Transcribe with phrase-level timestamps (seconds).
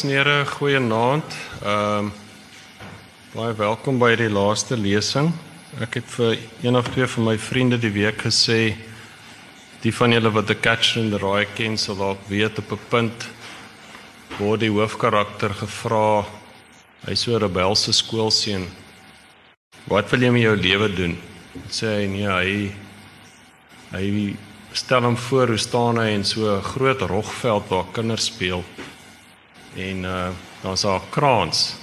[0.00, 1.34] Dames en here, goeienaand.
[1.62, 2.12] Ehm um,
[3.34, 5.28] baie welkom by die laaste lesing.
[5.76, 8.78] Ek het vir een of twee van my vriende die week gesê
[9.82, 12.80] die van julle wat The Catcher in the Rye ken sal dalk weet op 'n
[12.88, 13.28] punt
[14.38, 16.24] word die hoofkarakter gevra
[17.04, 18.64] hy so 'n rebelse skoolseun.
[19.84, 21.18] Wat wil jy met jou lewe doen?
[21.68, 22.72] Sê hy nee, hy
[23.92, 24.36] hy
[24.72, 28.64] stel hom voor hoe staan hy in so 'n groot rogveld waar kinders speel.
[29.74, 30.28] En uh
[30.62, 31.74] daar's 'n kraans.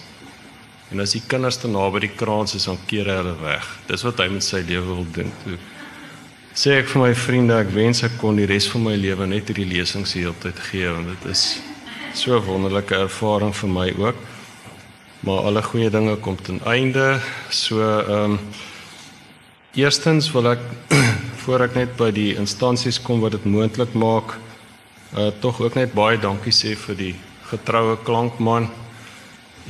[0.92, 3.66] En as die kinders te naby die kraans is, dan keer hy hulle weg.
[3.88, 5.32] Dis wat hy met sy lewe wil doen.
[5.44, 5.58] So,
[6.54, 9.52] sê ek vir my vriende, ek wens ek kon die res van my lewe net
[9.52, 11.60] hierdie lesings die hele tyd gee want dit is
[12.14, 14.16] so 'n wonderlike ervaring vir my ook.
[15.20, 17.20] Maar alle goeie dinge kom ten einde.
[17.50, 18.40] So ehm um,
[19.76, 20.60] eerstens wil ek
[21.44, 24.38] voor ek net by die instansies kom wat dit moontlik maak,
[25.18, 27.16] uh tog ook net baie dankie sê vir die
[27.50, 28.70] getroue klankman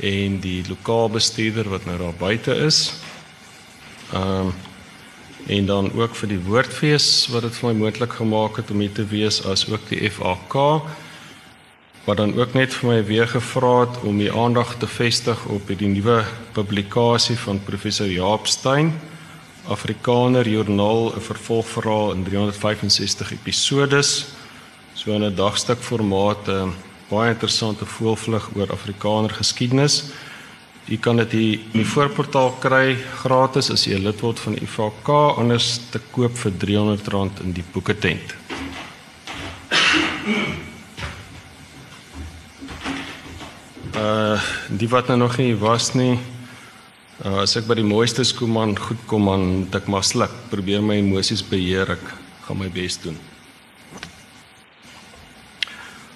[0.00, 2.92] en die lokale bestuurder wat nou daar buite is.
[4.14, 4.54] Um
[5.48, 8.92] en dan ook vir die woordfees wat dit vir my moontlik gemaak het om hier
[8.92, 10.56] te wees as ook die FAK
[12.04, 15.70] wat dan ook net vir my weer gevra het om die aandag te vestig op
[15.72, 16.18] die nuwe
[16.52, 18.92] publikasie van professor Jaap Steyn
[19.68, 24.26] Afrikaner Joernaal 'n vervolgverhaal in 365 episodes
[24.94, 30.02] so in 'n dagstuk formaat 'n uh, baie interessante voelvlug oor Afrikaner geskiedenis.
[30.88, 35.08] Jy kan dit hier in die voorportaal kry gratis as 'n lid word van IFK
[35.36, 38.34] anders te koop vir R300 in die boeketent.
[43.94, 46.18] Uh die wat nou nog nie was nie
[47.18, 50.30] Uh, as ek by die mooiste skoeman goed kom aan, moet ek maar sluk.
[50.52, 51.90] Probeer my emosies beheer.
[51.96, 52.12] Ek
[52.46, 53.18] gaan my bes doen.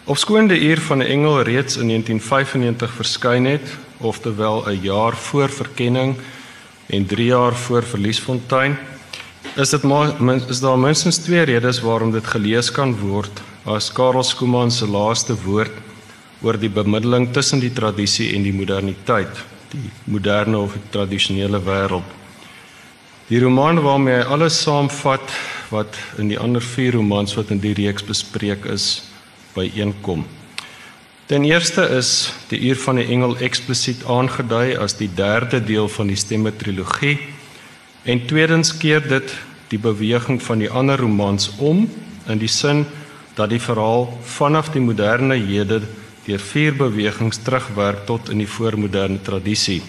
[0.04, 5.50] Op skoonde uur van 'n engel reeds in 1995 verskyn het, oftewel 'n jaar voor
[5.50, 6.16] verkenning
[6.86, 8.78] en 3 jaar voor verliesfontein,
[9.56, 10.14] is dit maar
[10.48, 15.34] is daar minstens twee redes waarom dit gelees kan word as Karel Skooman se laaste
[15.44, 15.72] woord
[16.42, 22.04] oor die bemiddeling tussen die tradisie en die moderniteit die moderne of die tradisionele wêreld.
[23.28, 25.32] Die roman waarmee hy alles saamvat
[25.70, 29.11] wat in die ander vier romans wat in die reeks bespreek is,
[29.54, 30.26] byeenkom.
[31.26, 36.10] Ten eerste is die uur van die engel eksplisiet aangedui as die derde deel van
[36.10, 37.18] die stemme trilogie
[38.04, 39.32] en tweedens keer dit
[39.70, 41.86] die beweging van die ander romans om
[42.28, 42.84] in die sin
[43.34, 45.80] dat die verhaal vanaf die moderne hede
[46.26, 49.80] deur vier bewegings terugwerk tot in die voormoderne tradisie.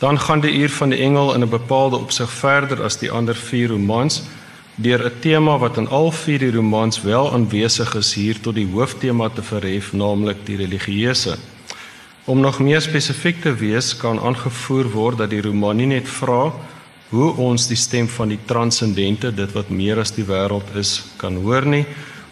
[0.00, 3.34] Dan gaan die uur van die engel in 'n bepaalde opsig verder as die ander
[3.34, 4.22] vier romans
[4.82, 8.66] deur 'n tema wat in al vier die romans wel aanwesig is hier tot die
[8.66, 11.36] hooftema te verhef, naamlik die religieuse.
[12.24, 16.52] Om nog meer spesifiek te wees, kan aangevoer word dat die roman nie net vra
[17.10, 21.36] hoe ons die stem van die transcendente, dit wat meer as die wêreld is, kan
[21.42, 21.84] hoor nie,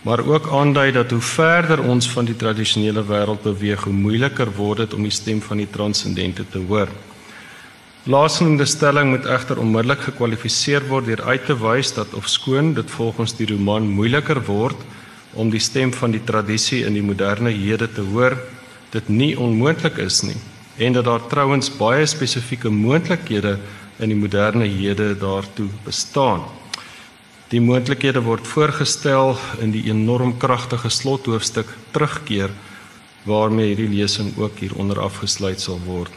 [0.03, 4.78] maar ook aandui dat hoe verder ons van die tradisionele wêreld beweeg, hoe moeiliker word
[4.78, 6.88] dit om die stem van die transcendente te hoor.
[8.08, 13.34] Laasgenoemde stelling moet egter onmiddellik gekwalifiseer word deur uit te wys dat ofskoon dit volgens
[13.36, 14.78] die roman moeiliker word
[15.36, 18.38] om die stem van die tradisie in die moderne hede te hoor,
[18.94, 20.38] dit nie onmoontlik is nie
[20.80, 23.58] en dat daar trouens baie spesifieke moontlikhede
[24.00, 26.47] in die moderne hede daartoe bestaan.
[27.52, 32.56] Die moontlikhede word voorgestel in die enorm kragtige slothoofstuk terugkeer
[33.28, 36.16] waarmee hierdie lesing ook hieronder afgesluit sal word.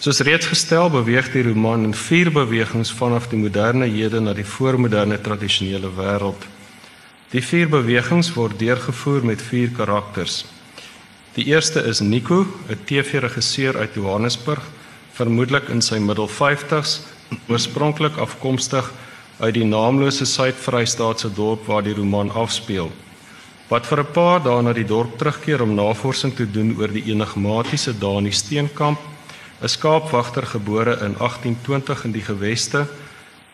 [0.00, 4.46] Soos reeds gestel, beweeg die roman in vier bewegings vanaf die moderne hede na die
[4.48, 6.46] voormoderne tradisionele wêreld.
[7.34, 10.46] Die vier bewegings word deurgevoer met vier karakters.
[11.36, 14.64] Die eerste is Nico, 'n TV-regisseur uit Johannesburg,
[15.12, 17.02] vermoedelik in sy middel 50s,
[17.52, 18.90] oorspronklik afkomstig
[19.40, 22.90] uit die naamlose Suid-Vrystaatse dorp waar die roman afspeel.
[23.68, 27.04] Wat vir 'n paar dae na die dorp terugkeer om navorsing te doen oor die
[27.12, 29.09] enigmatiese Dani Steenkamp,
[29.60, 32.86] 'n skaapwagter gebore in 1820 in die geweste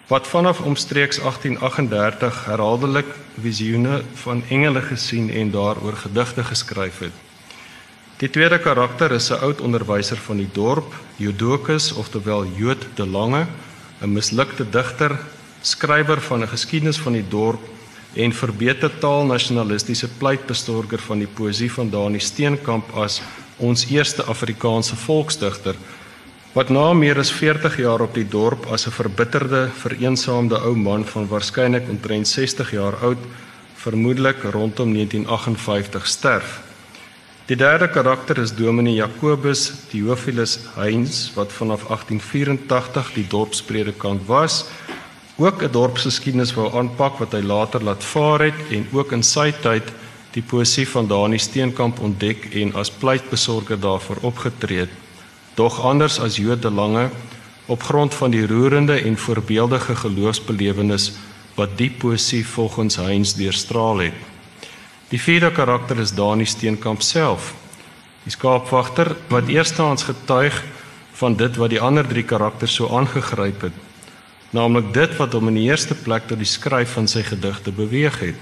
[0.07, 3.07] wat vanaf omstreeks 1838 herhaaldelik
[3.41, 7.13] visioene van engele gesien en daaroor gedigte geskryf het.
[8.17, 13.47] Die tweede karakter is 'n oud onderwyser van die dorp, Jodokus, oftewel Jood de Lange,
[14.01, 15.19] 'n mislukte digter
[15.61, 17.61] skrywer van 'n geskiedenis van die dorp
[18.13, 23.21] en verbeter taalnasionalistiese pleitbestorger van die poësie van Dani Steenkamp as
[23.57, 25.75] ons eerste Afrikaanse volksdigter
[26.57, 31.05] wat na meer as 40 jaar op die dorp as 'n verbitterde, vereensaamde ou man
[31.05, 33.19] van waarskynlik omtrent 60 jaar oud
[33.75, 36.61] vermoedelik rondom 1958 sterf.
[37.47, 44.65] Die derde karakter is Dominee Jacobus Theophilus Heinz wat vanaf 1884 die dorpspredikant was.
[45.37, 49.53] Ook 'n dorpsgeskiedenis wou aanpak wat hy later laat vaar het en ook in sy
[49.53, 49.93] tyd
[50.33, 55.06] die poesie van Dani Steenkamp ontdek en as pleitbesorger daarvoor opgetree het.
[55.57, 57.09] Dog anders as Jood de Lange
[57.67, 61.13] op grond van die roerende en voorbeeldige geloofsbelewenis
[61.55, 64.19] wat die poesie volgens Heinz deurstraal het.
[65.09, 67.55] Die vierde karakter is Dani Steenkamp self.
[68.27, 70.59] Die skaapwagter wat eerstehands getuig
[71.13, 73.81] van dit wat die ander drie karakters so aangegryp het,
[74.51, 78.21] naamlik dit wat hom in die eerste plek tot die skryf van sy gedigte beweeg
[78.21, 78.37] het.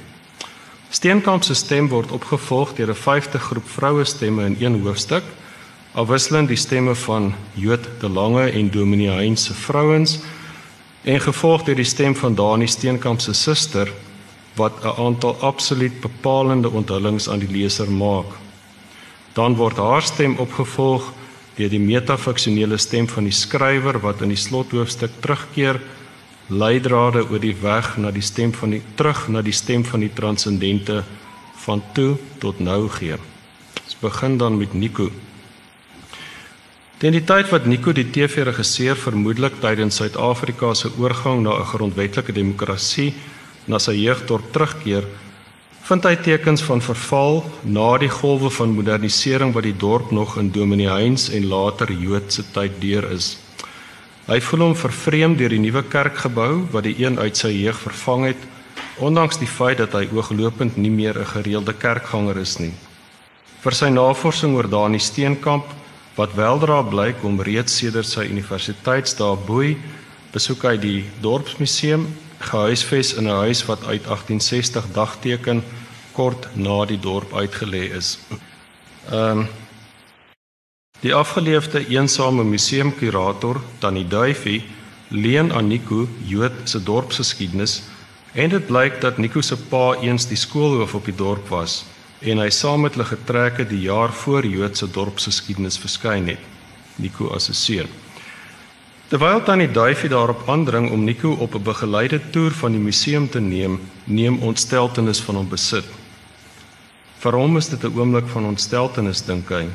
[0.90, 5.22] Steenkamp se stem word opgevolg deur 'n vyfde groep vroue stemme in een hoofstuk,
[5.94, 10.18] afwisselend die stemme van Jood de Lange en Dominee Heinz se vrouens
[11.02, 13.92] en gevolg deur die stem van Dani Steenkamp se suster
[14.58, 18.26] wat 'n aantal absoluut bepalende onthullings aan die leser maak.
[19.32, 21.12] Dan word haar stem opgevolg
[21.54, 25.80] deur die metafiksionele stem van die skrywer wat in die slothoofstuk terugkeer
[26.46, 30.12] leidrade oor die weg na die stem van die terug na die stem van die
[30.12, 31.04] transcendente
[31.54, 33.14] van toe tot nou gee.
[33.84, 35.10] Ons begin dan met Nico.
[37.04, 42.32] Teen die tyd wat Nico die TV-regisseur vermoedelik tydens Suid-Afrika se oorgang na 'n grondwetlike
[42.32, 43.12] demokrasie
[43.68, 45.04] na sy jeugdorp terugkeer,
[45.82, 50.50] vind hy tekens van verval na die golwe van modernisering wat die dorp nog in
[50.50, 53.36] Dominee Heinz en later Joodse tyd deur is.
[54.26, 58.24] Hy voel hom vervreem deur die nuwe kerkgebou wat die een uit sy jeug vervang
[58.24, 58.42] het,
[58.96, 62.72] ondanks die feit dat hy ooglopend nie meer 'n gereelde kerkganger is nie.
[63.60, 65.83] Vir sy navorsing oor Dani Steenkamp,
[66.16, 69.76] wat weldra blyk om reeds sedert sy universiteitsdae boei,
[70.32, 72.06] besoek hy die dorpsmuseum
[72.38, 75.62] gehuisves in 'n huis wat uit 1860 dagteken
[76.12, 78.18] kort na die dorp uitgelê is.
[79.10, 79.48] Ehm um,
[81.04, 84.62] Die afgeleefde eensame museumkurator Tannie Duifie
[85.08, 87.82] leen aan Nico Jood se dorpsgeskiedenis
[88.32, 91.84] en dit blyk dat Nico se pa eens die skoolhoof op die dorp was
[92.24, 96.40] en hy saam met hulle getrek het die jaar voor Jood se dorpsgeskiedenis verskyn het.
[96.96, 97.88] Nico as 'n seun.
[99.08, 103.40] Terwyl tannie Duifie daarop aandring om Nico op 'n begeleide toer van die museum te
[103.40, 105.84] neem, neem ontsteltenis van hom besit.
[107.18, 109.68] Vir hom is dit 'n oomblik van ontsteltenis dink hy.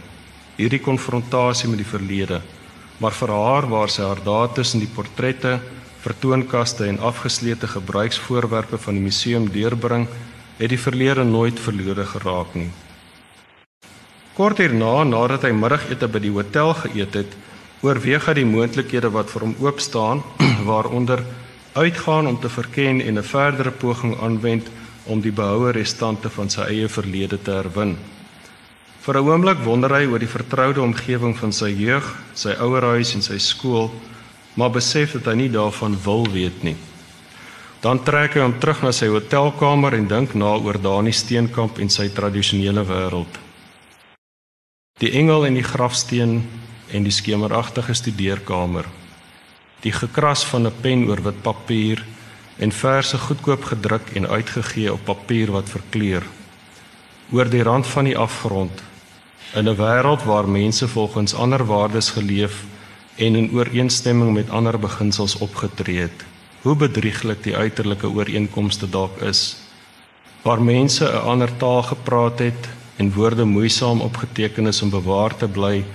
[0.56, 2.42] Hierdie konfrontasie met die verlede,
[2.98, 5.60] maar vir haar waar sy haar dae tussen die portrette,
[6.02, 10.08] vertoonkaste en afgeslete gebruiksvoorwerpe van die museum deurbring,
[10.60, 12.70] het die verlede nooit verlore geraak nie.
[14.36, 17.38] Kort hierna, nadat hy middagete by die hotel geëet het,
[17.84, 20.24] oorweeg hy die moontlikhede wat vir hom oop staan
[20.70, 21.24] waaronder
[21.80, 24.68] uitgaan om te verken en 'n verdere poging aanwend
[25.06, 27.98] om die behoue restante van sy eie verlede te herwin.
[29.02, 33.22] Vir 'n oomblik wonder hy oor die vertroude omgewing van sy jeug, sy ouerhuis en
[33.22, 33.92] sy skool,
[34.54, 36.76] maar besef dat hy nie daarvan wil weet nie.
[37.80, 41.88] Dan trek hy hom terug na sy hotelkamer en dink na oor Dani Steenkamp en
[41.88, 43.38] sy tradisionele wêreld.
[45.00, 46.42] Die engel en die grafsteen
[46.92, 48.84] en die skemeragtige studeerkamer.
[49.80, 52.04] Die gekras van 'n pen oor wit papier
[52.60, 56.24] en verse goedkoop gedruk en uitgegee op papier wat verkleur.
[57.32, 58.84] Oor die rand van die afgrond
[59.56, 62.66] in 'n wêreld waar mense volgens ander waardes geleef
[63.16, 66.29] en in ooreenstemming met ander beginsels opgetree het.
[66.60, 69.56] Hoe bedrieglik die uiterlike ooreenkomste dalk is.
[70.44, 75.48] Waar mense 'n ander taal gepraat het en woorde moeisaam opgeteken is om bewaar te
[75.48, 75.86] bly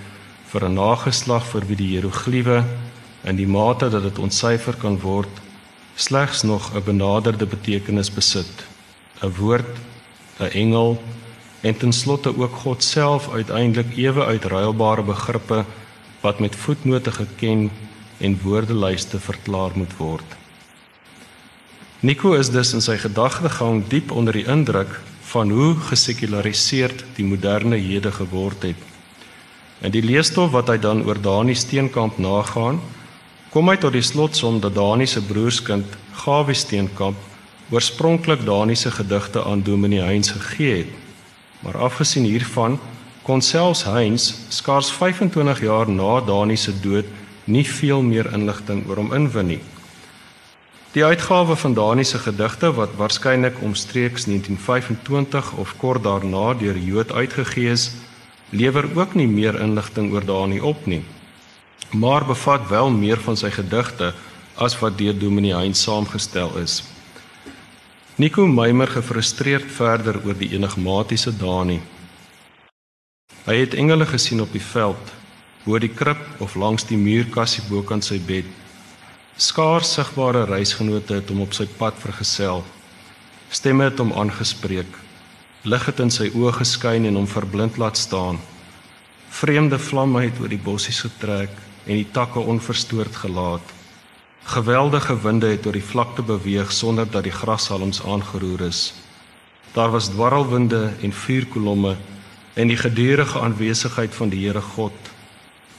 [0.52, 2.64] vir 'n nageslag vir wie die hieroglife
[3.24, 5.40] in die mate dat dit ontsyfer kan word
[5.94, 8.64] slegs nog 'n benaderde betekenis besit
[9.22, 9.76] 'n woord
[10.40, 11.02] 'n engel
[11.60, 15.64] en ten slotte ook God self uiteindelik ewe uitruilbare begrippe
[16.20, 17.70] wat met voetnote geken
[18.18, 20.43] en woordelyste verklaar moet word
[22.04, 24.90] Nico is dus in sy gedagtegang diep onder die indruk
[25.30, 28.90] van hoe gesekulariseerd die moderne hede geword het
[29.84, 32.78] In die leesstof wat hy dan oor Dani Steenkamp nagaan,
[33.52, 37.18] kom hy tot die slotsom dat Dani se broerskind, Gawie Steenkamp,
[37.72, 40.94] oorspronklik Dani se gedigte aan Dominee Heinz gegee het.
[41.60, 42.78] Maar afgesien hiervan
[43.24, 47.08] kon selfs Heinz skaars 25 jaar na Dani se dood
[47.44, 49.62] nie veel meer inligting oor hom inwin nie.
[50.94, 57.12] Die uitgawe van Dani se gedigte wat waarskynlik omstreeks 1925 of kort daarna deur Jood
[57.12, 57.90] uitgegee is,
[58.50, 61.02] lewer ook nie meer inligting oor Dani op nie.
[61.90, 64.12] Maar bevat wel meer van sy gedigte
[64.54, 66.84] as wat deur Dominee Hein saamgestel is.
[68.14, 71.80] Nico Meimer gefrustreerd verder oor die enigmatiese Dani.
[73.44, 75.10] Hy het engele gesien op die veld,
[75.64, 78.46] bo die krib of langs die muurkassie bo kan sy bed.
[79.34, 82.60] Skaars sigbare reisgenote het hom op sy pad vergesel.
[83.50, 84.92] Stemme het hom aangespreek.
[85.66, 88.38] Lig het in sy oë geskyn en hom verblind laat staan.
[89.34, 91.50] Vreemde vlamme het oor die bossies getrek
[91.82, 93.72] en die takke onverstoord gelaat.
[94.54, 98.92] Geweldige winde het oor die vlakte beweeg sonder dat die grashalms aangeroer is.
[99.74, 101.96] Daar was dwarrelwinde en vuurkolomme
[102.54, 104.94] en die gedurende aanwesigheid van die Here God.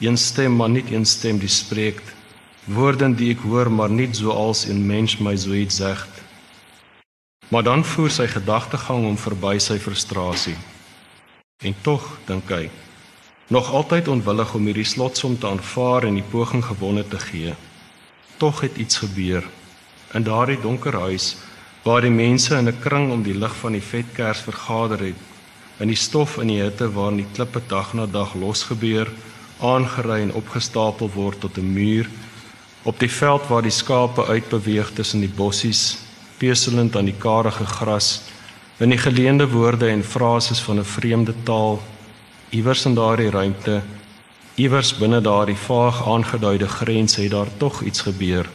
[0.03, 2.03] Een stem maar nie een stem die spreek
[2.65, 5.95] woorde die ek hoor maar nie soals 'n mens my so iets sê.
[7.49, 10.57] Maar dan voer sy gedagtegang om verby sy frustrasie.
[11.63, 12.69] En tog dink hy
[13.47, 17.53] nog altyd onwillig om hierdie slotsom te aanvaar en die poging gewonne te gee.
[18.37, 19.43] Tog het iets gebeur.
[20.13, 21.37] In daardie donker huis
[21.83, 25.15] waar die mense in 'n kring om die lig van die vetkers vergader het,
[25.79, 29.11] in die stof in die hitte waarin die klippe dag na dag losgebeur,
[29.59, 32.09] aangery en opgestapel word tot 'n muur
[32.85, 35.97] op die veld waar die skape uitbeweeg tussen die bossies,
[36.37, 38.09] peselend aan die karige gras,
[38.77, 41.81] in die geleende woorde en frases van 'n vreemde taal,
[42.49, 43.81] iewers in daardie ruimte,
[44.55, 48.49] iewers binne daardie vaag aangeduide grens het daar tog iets gebeur.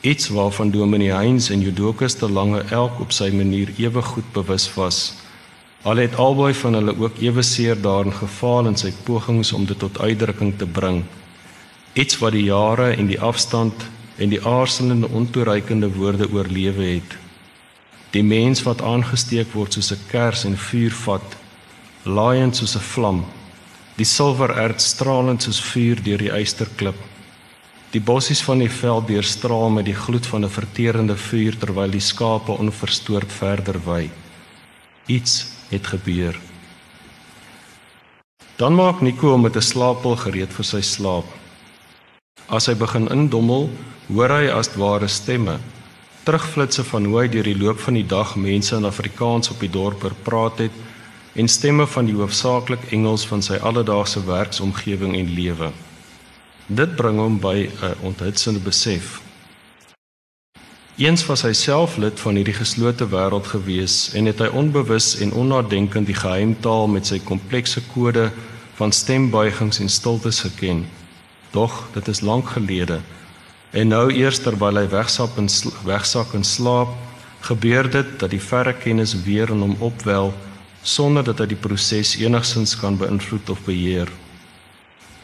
[0.00, 4.74] Iets waarvan Dominee Heinz en Judokus te lange elk op sy manier ewe goed bewus
[4.74, 5.14] was.
[5.82, 9.78] Al het albei van hulle ook ewe seer daarin gefaal in sy pogings om dit
[9.78, 11.04] tot uitdrukking te bring
[11.98, 13.88] iets wat die jare en die afstand
[14.22, 17.16] en die aarzelende ontoereikende woorde oorlewe het.
[18.14, 21.36] Die mens wat aangesteek word soos 'n kers en vuur vat,
[22.04, 23.24] laaiend soos 'n vlam.
[23.96, 26.98] Die silwererd stralend soos vuur deur die eysterklip.
[27.90, 32.00] Die bossies van die veld deurstraal met die gloed van 'n verterende vuur terwyl die
[32.00, 34.10] skape onverstoord verder wy.
[35.06, 36.38] Iets het gebeur.
[38.56, 41.26] Dan maak Nico met 'n slaappil gereed vir sy slaap.
[42.46, 43.70] As hy begin indommel,
[44.06, 45.58] hoor hy as ware stemme.
[46.24, 49.70] Terugflitsse van hoe hy deur die loop van die dag mense in Afrikaans op die
[49.72, 50.72] dorp praat het
[51.34, 55.70] en stemme van die hoofsaaklik Engels van sy alledaagse werksomgewing en lewe.
[56.66, 59.20] Dit bring hom by 'n onthutsende besef.
[60.98, 65.32] Eens was hy self lid van hierdie geslote wêreld gewees en het hy onbewus en
[65.32, 68.32] onnadenkend die geheimtaal met sy komplekse kode
[68.74, 70.86] van stembuigings en stiltes geken.
[71.50, 73.00] Doch dit is lank gelede.
[73.70, 75.48] En nou eers terwyl hy wegsap en
[75.84, 76.92] wegsak in slaap,
[77.44, 80.32] gebeur dit dat die verre kennis weer in hom opwel
[80.82, 84.08] sonder dat hy die proses enigsins kan beïnvloed of beheer.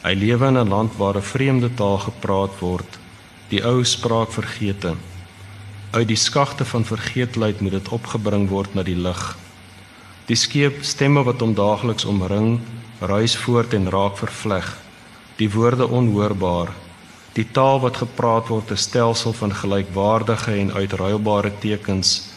[0.05, 2.99] Hy lewe in 'n land waar 'n vreemde taal gepraat word,
[3.49, 4.95] die ou spraak vergete.
[5.93, 9.37] Uit die skagte van vergeetlikheid moet dit opgebring word na die lig.
[10.27, 12.61] Die skeep stemme wat hom daagliks omring,
[13.01, 14.84] ruis voort en raak vervleg
[15.37, 16.71] die woorde onhoorbaar.
[17.35, 22.31] Die taal wat gepraat word 'n stelsel van gelykwaardige en uitruilbare tekens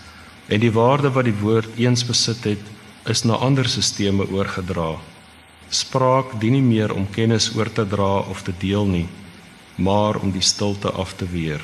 [0.48, 2.64] en die waarde wat die woord eens besit het,
[3.06, 4.96] is na ander sisteme oorgedra.
[5.70, 9.08] Spraak dien nie meer om kennis oor te dra of te deel nie,
[9.76, 11.62] maar om die stilte af te weer.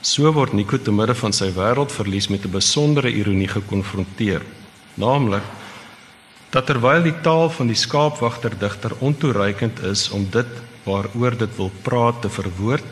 [0.00, 4.42] So word Nico te midde van sy wêreldverlies met 'n besondere ironie gekonfronteer,
[4.94, 5.42] naamlik
[6.56, 10.52] dat terwyl die taal van die skaapwagter digter ontoereikend is om dit
[10.86, 12.86] waaroor dit wil praat te verwoord,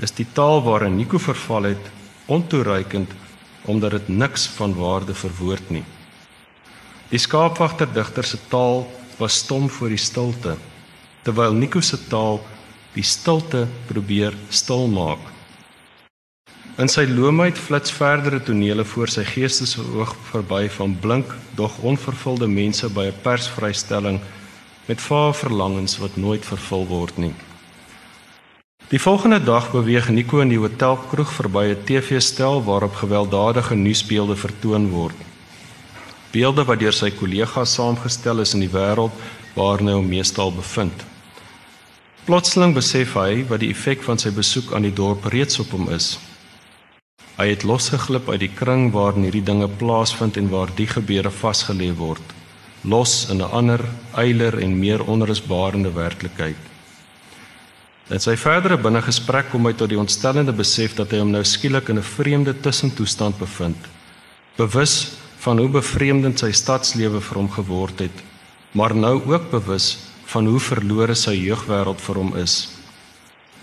[0.00, 1.90] is die taal waarin Nico verval het
[2.32, 3.12] ontoereikend
[3.68, 5.84] omdat dit niks van waarde verwoord nie.
[7.12, 8.86] Die skaapwagter digter se taal
[9.20, 10.56] was stom voor die stilte,
[11.22, 12.40] terwyl Nico se taal
[12.96, 15.33] die stilte probeer stil maak.
[16.74, 22.88] In sy loomheid flits verdere tonele voor sy geestesoog verby van blink dog onvervulde mense
[22.90, 24.18] by 'n persvrystelling
[24.88, 27.34] met vae verlangens wat nooit vervul word nie.
[28.88, 34.90] Die volgende dag beweeg Nico in die hotelkroeg verby 'n TV-stel waarop gewelddadige nuusbeelde vertoon
[34.90, 35.16] word.
[36.32, 39.12] Beelde wat deur sy kollegas saamgestel is in die wêreld
[39.54, 41.04] waarin hy meestal bevind.
[42.24, 45.88] Plotseling besef hy wat die effek van sy besoek aan die dorp reeds op hom
[45.88, 46.18] is.
[47.34, 51.88] Hy het losgeglip uit die kring waarin hierdie dinge plaasvind en waar die gebeure vasgelê
[51.98, 52.22] word,
[52.86, 53.80] los in 'n ander,
[54.14, 56.60] eiler en meer onrusbarende werklikheid.
[58.10, 61.88] In sy verdere binnegesprek kom hy tot die ontstellende besef dat hy hom nou skielik
[61.88, 63.80] in 'n vreemde tussentoestand bevind.
[64.56, 68.22] Bewus van hoe bevreemdend sy stadslewe vir hom geword het,
[68.72, 72.73] maar nou ook bewus van hoe verlore sy jeugwêreld vir hom is.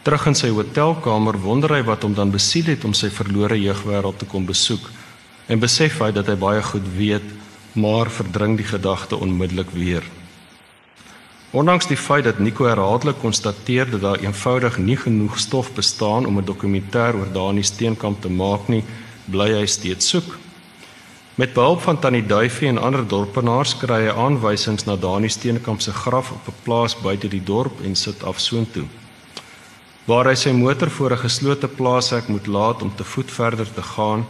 [0.01, 4.17] Terug in sy hotelkamer wonder hy wat hom dan besiel het om sy verlore jeugwêreld
[4.17, 4.87] te kom besoek
[5.45, 7.27] en besef hy dat hy baie goed weet
[7.77, 10.01] maar verdring die gedagte onmiddellik weer.
[11.51, 16.37] Ondanks die feit dat Nico herhaaldelik konstateer dat daar eenvoudig nie genoeg stof bestaan om
[16.37, 18.83] 'n dokumentêr oor Dani Steenkamp te maak nie,
[19.25, 20.37] bly hy steeds soek.
[21.35, 25.91] Met behulp van Tannie Duifie en ander dorpenaars kry hy aanwysings na Dani Steenkamp se
[25.91, 28.87] graf op 'n plaas buite die dorp en sit af soontoe.
[30.09, 33.81] Waar hy sy motor voor 'n geslote plaashek moet laat om te voet verder te
[33.81, 34.25] gaan,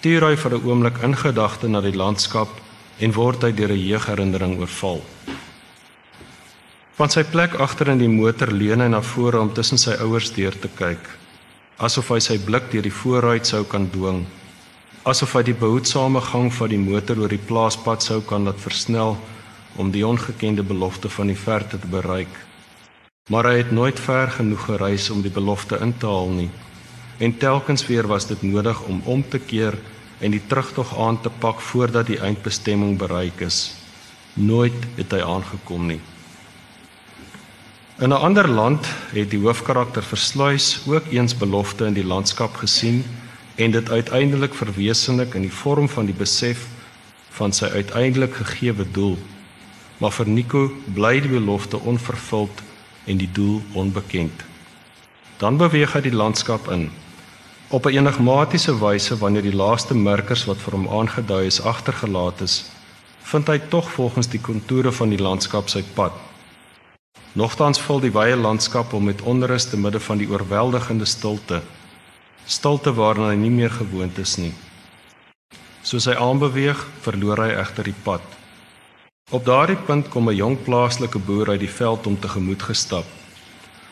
[0.00, 2.48] tuur hy vir 'n oomblik in gedagte na die landskap
[2.98, 5.02] en word hy deur 'n jeugherinnering oorval.
[6.98, 10.30] Van sy plek agter in die motor leun hy na vore om tussen sy ouers
[10.30, 11.08] deur te kyk,
[11.78, 14.26] asof hy sy blik deur die voorruit sou kan dwing,
[15.04, 19.16] asof hy die behoedsame gang van die motor oor die plaaspad sou kan laat versnel
[19.76, 22.47] om die ongekende belofte van die verte te bereik.
[23.28, 26.50] Maar hy het nooit ver genoeg gereis om die belofte in te haal nie.
[27.18, 29.76] En telkens weer was dit nodig om om te keer
[30.18, 33.74] en die terugtog aan te pak voordat die eindbestemming bereik is.
[34.32, 36.00] Nooit het hy aangekom nie.
[37.98, 43.04] In 'n ander land het die hoofkarakter versluis ook eens belofte in die landskap gesien
[43.54, 46.66] en dit uiteindelik verwesenlik in die vorm van die besef
[47.30, 49.18] van sy uiteindelik gegeewe doel.
[49.98, 52.62] Maar vir Nico bly die belofte onvervuld
[53.08, 54.44] en die doel onbekend.
[55.38, 56.90] Dan beweeg hy die landskap in
[57.68, 62.64] op 'n enigmatiese wyse wanneer die laaste merkers wat vir hom aangedui is agtergelaat is,
[63.22, 66.12] vind hy tog volgens die kontoure van die landskap sy pad.
[67.32, 71.62] Nogtans vul die wye landskap hom met onrus te midde van die oorweldigende stilte,
[72.46, 74.54] stilte waarna hy nie meer gewoond is nie.
[75.82, 78.37] Soos hy aanbeweeg, verloor hy egter die pad.
[79.28, 83.04] Op daardie punt kom 'n jong plaaslike boer uit die veld om tegemoet gestap.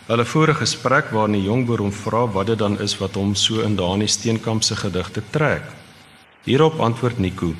[0.06, 3.14] Hulle voer 'n gesprek waarin die jong boer hom vra wat dit dan is wat
[3.14, 5.62] hom so in Dani Steenkamp se gedigte trek.
[6.44, 7.54] Hierop antwoord Nico: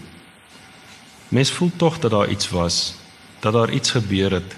[1.29, 2.95] Mens voel tog dat daar iets was,
[3.41, 4.57] dat daar iets gebeur het,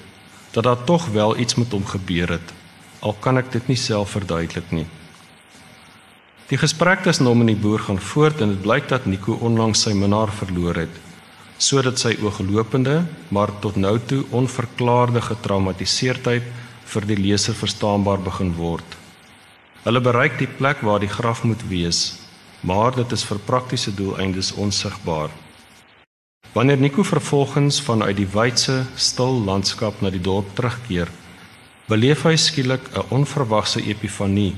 [0.50, 2.52] dat daar tog wel iets met hom gebeur het,
[2.98, 4.86] al kan ek dit nie self verduidelik nie.
[6.46, 9.82] Die gesprek tussen hom en die boer gaan voort en dit blyk dat Nico onlangs
[9.82, 11.07] sy minnaar verloor het,
[11.58, 13.02] sodat sy ooglopende,
[13.34, 16.46] maar tot nou toe onverklaarde getraumatiseerdheid
[16.88, 18.96] vir die leser verstaanbaar begin word.
[19.82, 22.18] Hulle bereik die plek waar die graf moet wees,
[22.62, 25.30] maar dit is vir praktiese doeleindes onsigbaar.
[26.54, 31.10] Wanneer Nico vervolgens vanuit die wydse, stil landskap na die dorp terugkeer,
[31.88, 34.54] beleef hy skielik 'n onverwagse epifanie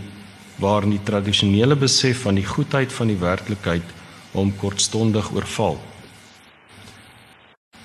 [0.59, 3.87] waarin die tradisionele besef van die goedheid van die werklikheid
[4.33, 5.79] hom kortstondig oorval.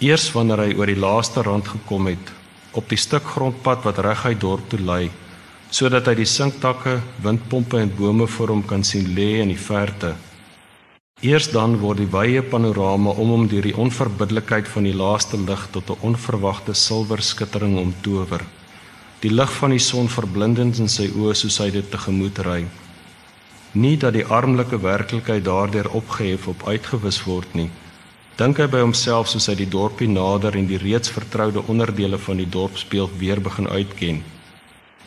[0.03, 2.31] Eers wanneer hy oor die laaste rand gekom het,
[2.75, 5.05] op die stuk grondpad wat reguit dorp toe lei,
[5.71, 10.11] sodat hy die sinktakke, windpompe en bome voor hom kan sien lê in die verte.
[11.23, 15.63] Eers dan word die wye panorama om hom deur die onverbiddelikheid van die laaste lig
[15.71, 18.43] tot 'n onverwagte silwer skittering omtower.
[19.21, 22.67] Die lig van die son verblindend in sy oë soos hy dit tegemoet ry.
[23.71, 27.71] Nie dat die armlike werklikheid daardeur opgehef op uitgewis word nie
[28.35, 32.41] dink hy by homself soos hy die dorpie nader en die reeds vertroude onderdele van
[32.41, 34.23] die dorpsbeeld weer begin uitken.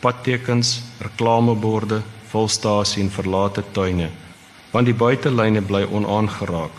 [0.01, 4.09] Padtekens, reklameborde, volstasie en verlate tuine,
[4.71, 6.73] want die buitelyne bly onaangeraak.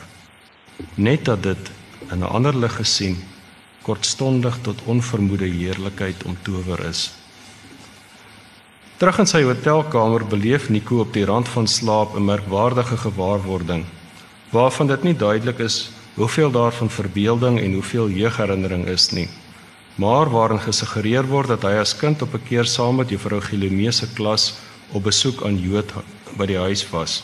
[0.97, 1.71] Net dat dit
[2.11, 3.17] in 'n ander lig gesien
[3.83, 7.13] kortstondig tot onvermoede heerlikheid omtower is.
[8.97, 13.85] Terug in sy hotelkamer beleef Nico op die rand van slaap 'n merkwaardige gewaarwording
[14.51, 19.29] waarvan dit nie duidelik is hoeveel daarvan verbeelding en hoeveel jeugherinnering is nie.
[19.95, 23.93] Maar waarin gesuggereer word dat hy as kind op 'n keer saam met juffrou Gilemee
[23.93, 24.55] se klas
[24.93, 25.93] op besoek aan Jood
[26.37, 27.23] by die huis was.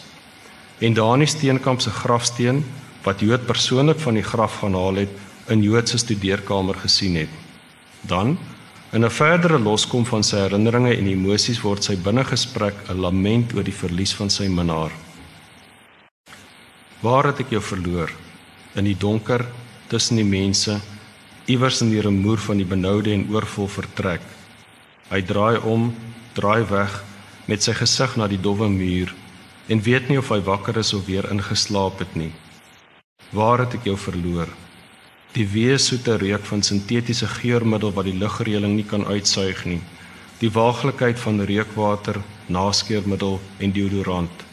[0.78, 2.64] En Dani Steenkamp se grafsteen
[3.02, 5.08] wat Jood persoonlik van die graf gaan haal het,
[5.48, 7.28] in Jood se studeerkamer gesien het.
[8.00, 8.38] Dan
[8.92, 13.64] in 'n verdere loskom van sy herinneringe en emosies word sy binnegesprek 'n lament oor
[13.64, 14.90] die verlies van sy minnaar.
[17.00, 18.25] Waar het ek jou verloor?
[18.76, 19.44] In die donker
[19.88, 20.80] tussen die mense
[21.46, 24.22] iewers in die remoer van die benoude en oorvol vertrek.
[25.10, 25.92] Hy draai om,
[26.34, 26.96] draai weg
[27.46, 29.14] met sy gesig na die dowwe muur
[29.70, 32.32] en weet nie of hy wakker is of weer ingeslaap het nie.
[33.30, 34.50] Waar het ek jou verloor?
[35.34, 39.80] Die weesoete reuk van sintetiese geurmiddel wat die lugreëling nie kan uitsuig nie.
[40.40, 42.20] Die waaglikheid van reukwater,
[42.52, 44.45] naskeermiddel en deodorant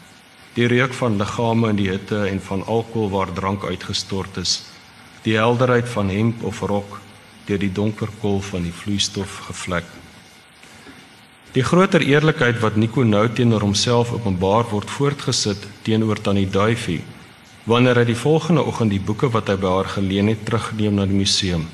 [0.54, 4.54] die reuk van liggame in die hitte en van alkohol waar drank uitgestort is
[5.24, 7.00] die helderheid van hemp of rok
[7.48, 9.88] deur die donker kol van die vloeistof gevlek
[11.56, 17.02] die groter eerlikheid wat Nico nou teenoor homself openbaar word voortgesit teenoor tannie Duifie
[17.64, 21.06] wanneer hy die volgende oggend die boeke wat hy by haar geleen het terugneem na
[21.08, 21.64] die museum.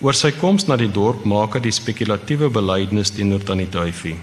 [0.00, 4.16] Oor sy koms na die dorp maak hy die spekulatiewe belydenis teenoor Tannie Duifie.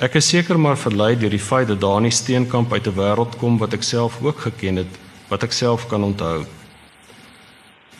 [0.00, 3.58] Ek is seker maar verlei deur die feit dat Dani Steenkamp uit 'n wêreld kom
[3.58, 4.92] wat ek self ook geken het,
[5.28, 6.46] wat ek self kan onthou.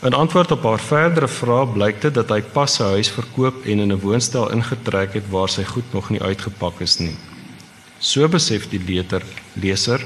[0.03, 3.79] In antwoord op haar verdere vrae blyk dit dat hy pas sy huis verkoop en
[3.79, 7.17] in 'n woonstel ingetrek het waar sy goed nog nie uitgepak is nie.
[7.99, 9.23] So besef die leter,
[9.55, 10.01] leser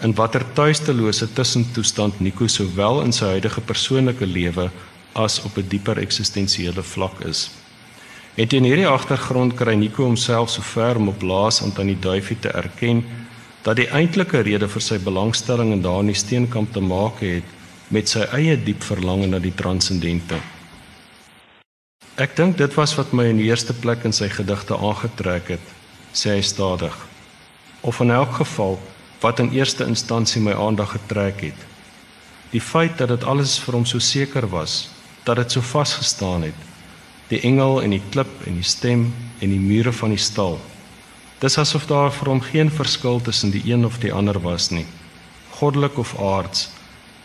[0.00, 4.70] in watter tuistelose tussentoestand Nico sowel in sy huidige persoonlike lewe
[5.14, 7.50] as op 'n dieper eksistensiële vlak is.
[8.34, 12.38] En teen hierdie agtergrond kry Nico homself so ver om op blaas aan tannie Duifie
[12.40, 13.02] te erken
[13.62, 17.50] dat die eintlike rede vir sy belangstelling in Dani Steenkamp te maak het
[17.92, 20.40] met sy eie diep verlange na die transcendente.
[22.16, 25.68] Ek dink dit was wat my in die eerste plek in sy gedigte aangetrek het,
[26.16, 26.96] sê hy stadig.
[27.84, 28.80] Of in elk geval
[29.20, 31.68] wat in eerste instansie my aandag getrek het.
[32.56, 34.88] Die feit dat dit alles vir hom so seker was,
[35.28, 36.71] dat dit so vasgestaan het
[37.32, 39.06] die engel en die klip en die stem
[39.40, 40.58] en die mure van die stal.
[41.40, 44.84] Dis asof daar vir hom geen verskil tussen die een of die ander was nie.
[45.56, 46.68] Goddelik of aards,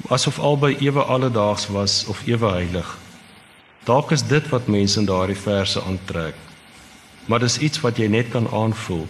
[0.09, 2.89] asof albei ewe alledaags was of ewe heilig.
[3.85, 6.35] Dalk is dit wat mense in daardie verse aantrek.
[7.27, 9.05] Maar dis iets wat jy net kan aanvoel,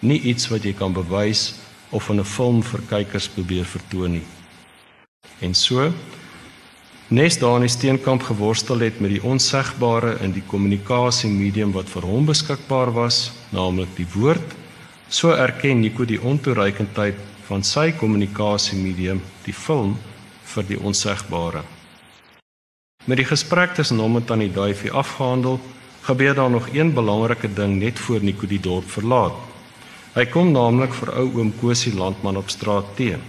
[0.00, 1.54] nie iets wat jy kan bewys
[1.90, 4.26] of in 'n film vir kykers probeer vertoon nie.
[5.40, 5.92] En so
[7.12, 12.06] Nes daar in die steenkamp geworstel het met die onsegbare in die kommunikasiemedium wat vir
[12.08, 13.18] hom beskikbaar was,
[13.52, 14.54] naamlik die woord,
[15.12, 17.18] so erken Nico die ontoereikendheid
[17.50, 19.92] van sy kommunikasiemedium, die film,
[20.54, 21.60] vir die onsegbare.
[23.04, 25.60] Met die gesprek tussen hom en Tannie Duifie afgehandel,
[26.08, 29.36] gebeur daar nog een belangrike ding net voor Nico die dorp verlaat.
[30.16, 33.20] Hy kom naamlik vir ou oom Kosie Landman op straat teen.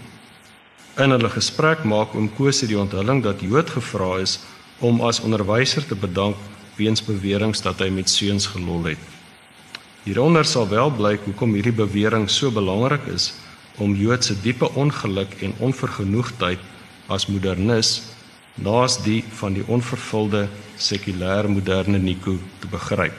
[0.93, 4.35] In hulle gesprek maak oom Kosie die onthulling dat Jood gevra is
[4.77, 6.37] om as onderwyser te bedank
[6.77, 9.07] weens beweringe dat hy met seuns gelol het.
[10.05, 13.31] Hieronder sal wel blyk hoekom hierdie bewering so belangrik is
[13.81, 16.61] om Jood se diepe ongeluk en onvergenoegdheid
[17.09, 17.95] as modernis
[18.53, 20.45] naas die van die onvervulde
[20.77, 23.17] sekulêre moderne Nico te begryp.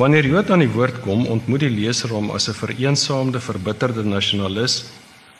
[0.00, 4.84] Wanneer Jood aan die woord kom, ontmoet die leser hom as 'n vereensaamde, verbitterde nasionalis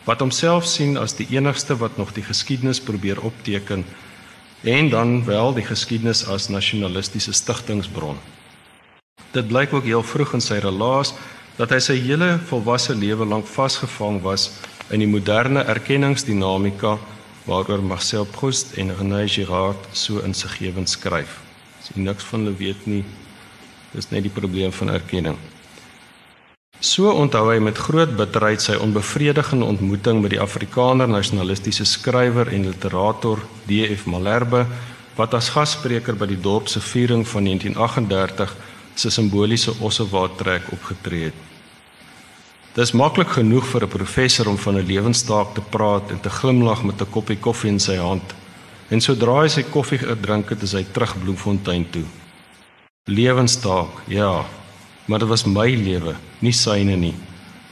[0.05, 3.85] wat homself sien as die enigste wat nog die geskiedenis probeer opteken
[4.63, 8.19] en dan wel die geskiedenis as nasionalistiese stigtingsbron.
[9.33, 11.15] Dit blyk ook heel vroeg in sy relaas
[11.57, 14.51] dat hy sy hele volwasse lewe lank vasgevang was
[14.91, 16.99] in die moderne erkenningsdinamika
[17.47, 21.41] waaroor Marcel Proust en René Girard so insiggewend skryf.
[21.81, 23.05] As jy niks van hulle weet nie,
[23.93, 25.39] Dis net die probleem van erkenning.
[26.81, 32.65] So onthou hy met groot bitterheid sy onbevredigende ontmoeting met die Afrikaner nasionalistiese skrywer en
[32.71, 34.07] literator D.F.
[34.09, 34.65] Malherbe
[35.19, 38.55] wat as gasspreker by die dorp se viering van 1938
[38.97, 41.47] se simboliese ossewaartrek opgetree het.
[42.79, 46.83] Dis maklik genoeg vir 'n professor om van 'n lewenstaak te praat en te glimlag
[46.83, 48.35] met 'n koppie koffie in sy hand.
[48.89, 52.05] En sodra hy sy koffie gedrink het, is hy terug Bloemfontein toe.
[53.05, 54.45] Lewenstaak, ja.
[55.05, 57.15] Maar dit was my lewe, nie syne nie.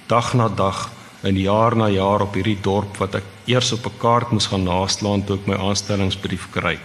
[0.09, 0.89] Dag na dag
[1.21, 4.65] en jaar na jaar op hierdie dorp wat ek eers op 'n kaart moes gaan
[4.65, 6.79] naslaan toe ek my aanstellingsbrief kry.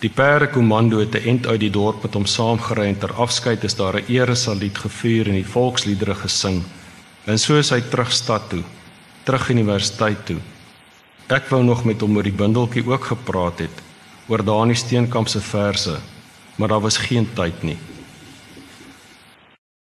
[0.00, 3.74] Die perdekommando het 'n ent uit die dorp met hom saamgery en ter afskeid is
[3.74, 6.62] daar 'n eresaluut gevier en die volksliedere gesing.
[7.26, 8.62] En so is hy terug stad toe,
[9.24, 10.38] terug universiteit toe.
[11.26, 13.82] Ek wou nog met hom oor die bundeltjie ook gepraat het,
[14.28, 16.00] oor Dani Steenkamp se verse
[16.60, 17.78] maar daar was geen tyd nie.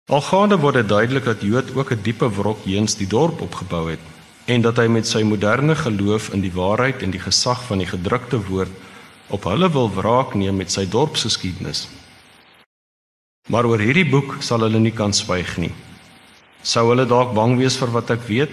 [0.09, 4.01] Algaande word dit duidelik dat Jood ook 'n diepe wrok heens die dorp opgebou het
[4.45, 7.87] en dat hy met sy moderne geloof in die waarheid en die gesag van die
[7.87, 8.73] gedrukte woord
[9.29, 11.89] op hulle wil wraak neem met sy dorpsgeskiedenis.
[13.49, 15.73] Maar oor hierdie boek sal hulle nie kan swyg nie.
[16.63, 18.53] Sou hulle dalk bang wees vir wat ek weet?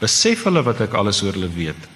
[0.00, 1.88] Besef hulle wat ek alles oor hulle weet?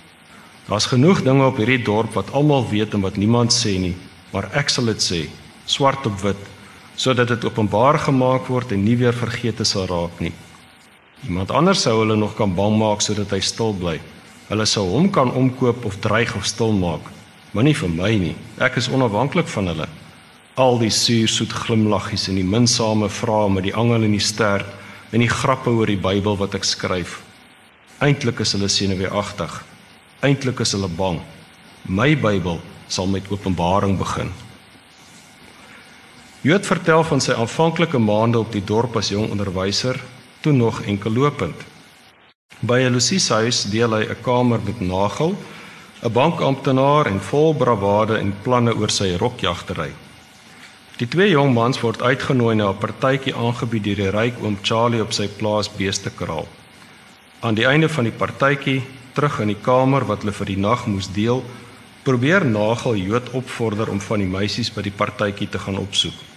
[0.68, 3.96] Daar's genoeg dinge op hierdie dorp wat almal weet en wat niemand sê nie,
[4.32, 5.28] maar ek sal dit sê
[5.66, 6.48] swart op wit
[6.94, 10.32] sodat dit openbaar gemaak word en nie weer vergeete sal raak nie.
[11.26, 13.96] Iemand anders sou hulle nog kan bang maak sodat hy stil bly.
[14.50, 17.04] Hulle sou hom kan omkoop of dreig of stil maak,
[17.52, 18.34] maar nie vir my nie.
[18.60, 19.88] Ek is onafhanklik van hulle.
[20.60, 24.66] Al die suursoet glimlaggies en die minsame vrae met die angel en die ster
[25.12, 27.20] en die grappe oor die Bybel wat ek skryf.
[28.04, 29.62] Eintlik is hulle senuweeagtig.
[30.26, 31.22] Eintlik is hulle bang.
[31.88, 32.60] My Bybel
[32.92, 34.32] sal met Openbaring begin.
[36.42, 39.94] Jood vertel van sy aanvanklike maande op die dorp as jong onderwyser,
[40.42, 41.60] toe nog enkel lopend.
[42.66, 45.36] By Lucies huis deel hy 'n kamer met Nagel,
[46.02, 49.92] 'n bankamptenaar en vol bravade en planne oor sy rokjagtery.
[50.98, 55.02] Die twee jong mans word uitgenooi na 'n partytjie aangebied deur die ryk oom Charlie
[55.02, 56.48] op sy plaas Beestekraal.
[57.40, 58.82] Aan die einde van die partytjie,
[59.14, 61.44] terug in die kamer wat hulle vir die nag moes deel,
[62.02, 66.31] probeer Nagel Jood opvorder om van die meisies by die partytjie te gaan opsoek.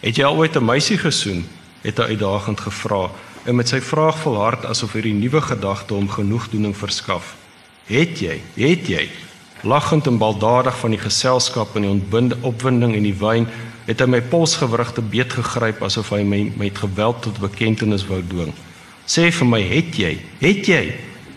[0.00, 1.46] "Het jy al ooit 'n meisie gesoen?"
[1.82, 3.10] het hy uitdagend gevra,
[3.44, 7.36] en met sy vraag vol hart asof hierdie nuwe gedagte hom genoegdoening verskaf.
[7.86, 8.40] "Het jy?
[8.54, 9.08] Het jy?"
[9.62, 13.46] Lachend en baldadig van die geselskap en die opwinding en die wyn,
[13.86, 18.52] het hy my polsgewrigte beet gegryp asof hy my met geweld tot bekentenis wou dwing.
[19.06, 20.18] "Sê vir my, het jy?
[20.40, 20.94] Het jy?"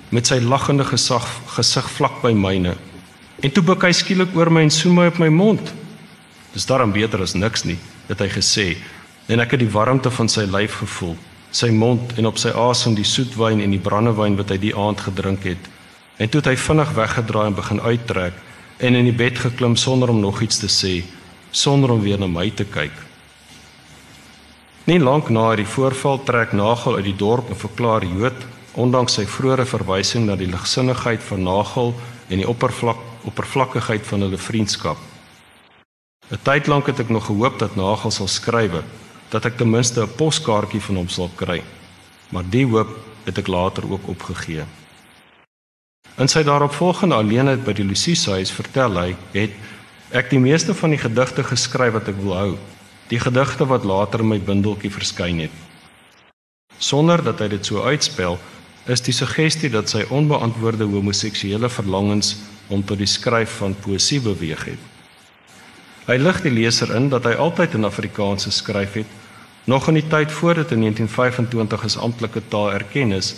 [0.10, 2.76] met sy lagende gesag gesig vlak by myne.
[3.40, 5.74] En toe buik hy skielik oor my en soem my op my mond.
[6.54, 7.78] Dis daarom beter as niks nie,
[8.10, 8.68] het hy gesê.
[9.30, 11.16] En ek het die warmte van sy lyf gevoel,
[11.54, 15.02] sy mond en op sy asem die soetwyn en die brandewyn wat hy die aand
[15.06, 15.70] gedrink het.
[16.18, 18.46] En toe het hy vinnig weggedraai en begin uittrek
[18.80, 20.94] en in die bed geklim sonder om nog iets te sê,
[21.52, 22.96] sonder om weer na my te kyk.
[24.90, 28.46] Nie lank na die voorval trek Nagel uit die dorp en verklaar Jood,
[28.80, 31.94] ondanks sy vroeëre verwysing na die ligsinnigheid van Nagel
[32.30, 35.09] en die oppervlak oppervlakkigheid van hulle vriendskap.
[36.30, 38.84] 'n Tyd lank het ek nog gehoop dat Nagel sal skrywe,
[39.30, 41.64] dat ek ten minste 'n poskaartjie van hom sal kry.
[42.30, 42.90] Maar die hoop
[43.26, 44.64] het ek later ook opgegee.
[46.18, 49.52] In sy daaropvolgende alleenheid by die Luciese huis vertel hy, het
[50.12, 52.58] ek die meeste van die gedigte geskryf wat ek wil hou,
[53.08, 55.56] die gedigte wat later in my bundeltjie verskyn het.
[56.78, 58.38] Sonder dat hy dit so uitspel,
[58.86, 62.36] is die suggestie dat sy onbeantwoorde homoseksuele verlangens
[62.70, 64.99] om tot die skryf van poësie beweeg het.
[66.10, 69.10] Hy lig die leser in dat hy altyd in Afrikaans geskryf het,
[69.70, 73.36] nog in die tyd voor dit in 1925 as amptelike taal erken is,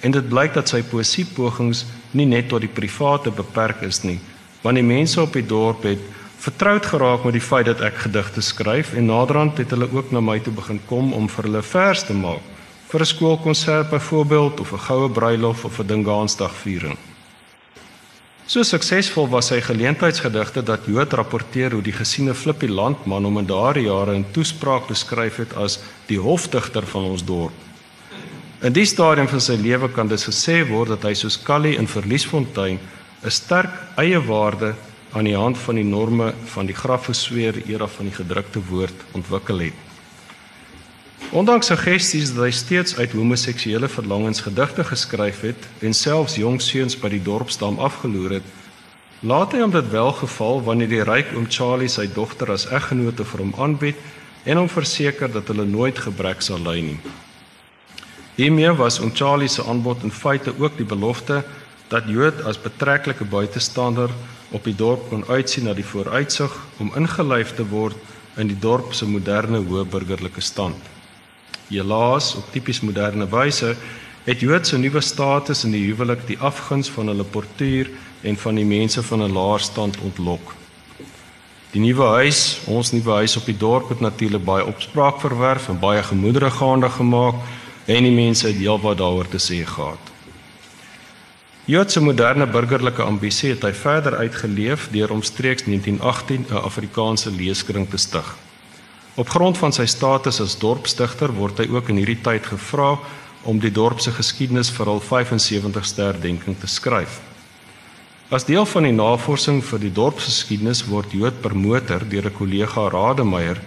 [0.00, 1.84] en dit blyk dat sy poësiepogings
[2.16, 4.16] nie net tot die private beperk is nie,
[4.64, 6.00] want die mense op die dorp het
[6.40, 10.24] vertroud geraak met die feit dat ek gedigte skryf en naderhand het hulle ook na
[10.24, 12.52] my toe begin kom om vir hulle vers te maak
[12.88, 16.96] vir 'n skoolkonsert byvoorbeeld of 'n goue bruilof of 'n dingansdagviering.
[18.44, 23.46] So suksesvol was sy geleentheidsgedigte dat Jood rapporteer hoe die gesiene Flippie Landman hom in
[23.48, 25.78] daardie jare in toespraak beskryf het as
[26.10, 27.56] die hofdigter van ons dorp.
[28.60, 31.88] In die stadium van sy lewe kan dit gesê word dat hy soos Callie in
[31.88, 32.78] Verliesfontein
[33.24, 34.74] 'n sterk eie waarde
[35.12, 39.58] aan die hand van die norme van die grafgesweer era van die gedrukte woord ontwikkel
[39.58, 39.83] het.
[41.30, 46.98] Ondanks suggesties dat hy steeds uit homoseksuele verlangens gedigte geskryf het en selfs jong seuns
[46.98, 48.46] by die dorpsdam afgeloer het,
[49.24, 53.24] laat hy hom dit wel geval wanneer die ryk oom Charlie sy dogter as eggenote
[53.24, 54.00] vir hom aanbied
[54.44, 57.00] en hom verseker dat hulle nooit gebrek sal ly nie.
[58.36, 61.42] Hiermee was oom Charlie se aanbod in feite ook die belofte
[61.88, 64.12] dat Jood as betreklike buitestander
[64.50, 67.96] op die dorp kon uitsien na die vooruitsig om ingelyf te word
[68.36, 70.93] in die dorp se moderne hoë burgerlike stand.
[71.80, 73.76] Helaas, op tipies moderne wyse,
[74.24, 77.90] het Joodse nuwe status in die huwelik die afguns van hulle portuur
[78.22, 80.54] en van die mense van 'n laer stand ontlok.
[81.70, 85.78] Die nuwe huis, ons nuwe huis op die dorp het natuurlik baie opspraak verwerf en
[85.78, 87.34] baie gemoedere gaande gemaak
[87.86, 90.12] en die mense het heelwat daaroor te sê gehad.
[91.64, 97.96] Joodse moderne burgerlike ambisie het hy verder uitgeleef deur omstreeks 1918 'n Afrikaanse leeskring te
[97.96, 98.36] stig.
[99.14, 102.96] Op grond van sy status as dorpstigter word hy ook in hierdie tyd gevra
[103.46, 107.20] om die dorp se geskiedenis vir al 75ste herdenking te skryf.
[108.34, 112.88] As deel van die navorsing vir die dorpsgeskiedenis word Jood per motor deur 'n kollega
[112.90, 113.60] Rademeier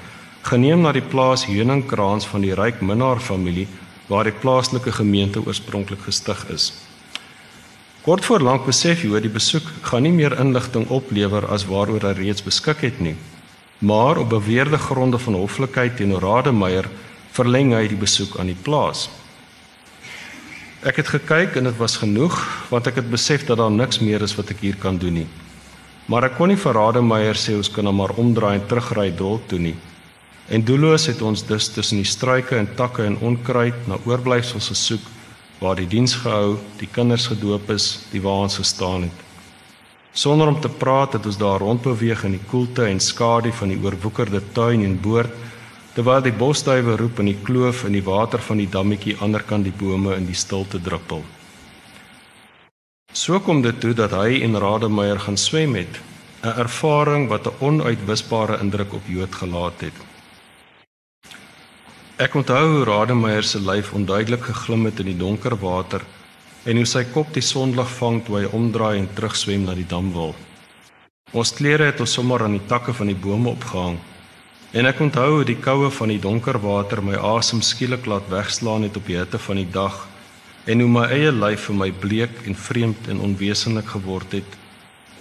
[0.44, 3.68] geneem na die plaas Heuningkraans van die ryk Minnar familie
[4.10, 6.74] waar die plaaslike gemeente oorspronklik gestig is.
[8.04, 12.14] Kort voor lank besef Jood die besoek gaan nie meer inligting oplewer as waaroor hy
[12.20, 13.16] reeds beskik het nie
[13.80, 16.90] maar op beweerde gronde van hoflikheid teenoor Rademeier
[17.32, 19.08] verleng hy die besoek aan die plaas.
[20.88, 22.38] Ek het gekyk en dit was genoeg
[22.72, 25.28] want ek het besef dat daar niks meer is wat ek hier kan doen nie.
[26.08, 29.50] Maar ek kon nie vir Rademeier sê ons kan hom maar omdraai en terugry dorp
[29.52, 29.76] toe nie.
[30.48, 35.14] En doelloos het ons dus tussen die struike en takke en onkruid na oorblyfsels gesoek
[35.60, 39.27] waar die diens gehou, die kinders gedoop is, die waans gestaan het.
[40.18, 43.78] Sonder om te praat het ons daar rondbeweeg in die koelte en skadu van die
[43.78, 45.34] oorwoekerde tuin en boord
[45.94, 49.76] terwyl die bosduwe roep in die kloof en die water van die dammetjie aanderkant die
[49.78, 51.22] bome in die stilte druppel.
[53.14, 56.02] So kom dit toe dat hy en Rademeier gaan swem het,
[56.42, 59.98] 'n ervaring wat 'n onuitwisbare indruk op Jood gelaat het.
[62.18, 66.02] Ek onthou hoe Rademeier se lyf onduidelik geglim het in die donker water
[66.68, 70.36] en hoe sy kop die sonlig vang toe hy omdraai en terugswem na die damwal.
[71.32, 73.98] Ons klere het ons sommer aan die takke van die bome opgehang.
[74.76, 78.84] En ek onthou hoe die koue van die donker water my asem skielik laat wegslaan
[78.84, 80.04] het op die hitte van die dag
[80.68, 84.58] en hoe my eie lyf vir my bleek en vreemd en onwesenlik geword het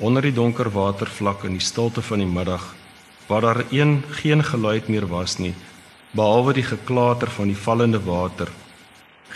[0.03, 2.65] onder die donker watervlak in die stilte van die middag
[3.29, 5.53] waar daar een geen geluid meer was nie
[6.19, 8.51] behalwe die geklater van die vallende water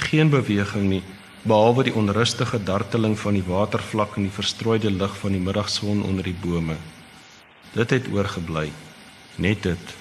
[0.09, 1.03] geen beweging nie
[1.43, 6.25] behalwe die onrustige darteling van die watervlak in die verstrooide lig van die middagson onder
[6.25, 6.77] die bome.
[7.73, 8.71] Dit het oorgebly.
[9.37, 9.97] Net dit.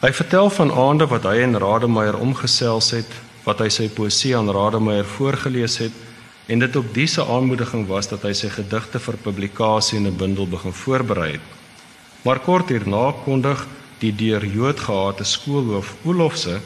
[0.00, 4.50] Hy vertel van aande wat hy en Rademeier omgesels het wat hy sy poesie aan
[4.52, 5.96] Rademeier voorgeles het
[6.50, 10.46] en dit op diese aanmoediging was dat hy sy gedigte vir publikasie in 'n bundel
[10.46, 11.46] begin voorberei het.
[12.24, 13.66] Maar kort hierna kondig
[14.00, 16.60] die deur Jood gehate skoolhoof Olofse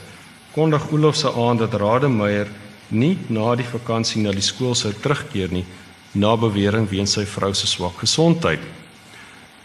[0.54, 2.48] kondig Olofse aan dat Rademeier
[2.88, 5.64] nie na die vakansie na die skool sou terugkeer nie
[6.14, 8.60] na bewering weens sy vrou se swak gesondheid.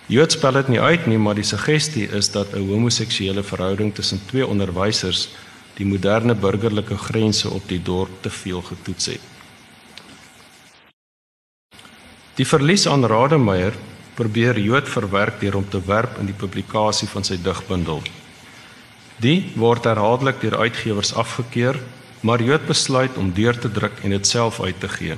[0.09, 4.21] Jood spel dit nie uit nie, maar die suggestie is dat 'n homoseksuele verhouding tussen
[4.25, 5.29] twee onderwysers
[5.77, 9.21] die moderne burgerlike grense op die dorp te veel getoets het.
[12.35, 13.73] Die verlies aan Rademeier
[14.15, 18.01] probeer Jood verwerk deur om te werp in die publikasie van sy digbundel.
[19.19, 21.79] Die word herhaaldelik deur uitgewers afgekeur,
[22.21, 25.17] maar Jood besluit om deur te druk en dit self uit te gee.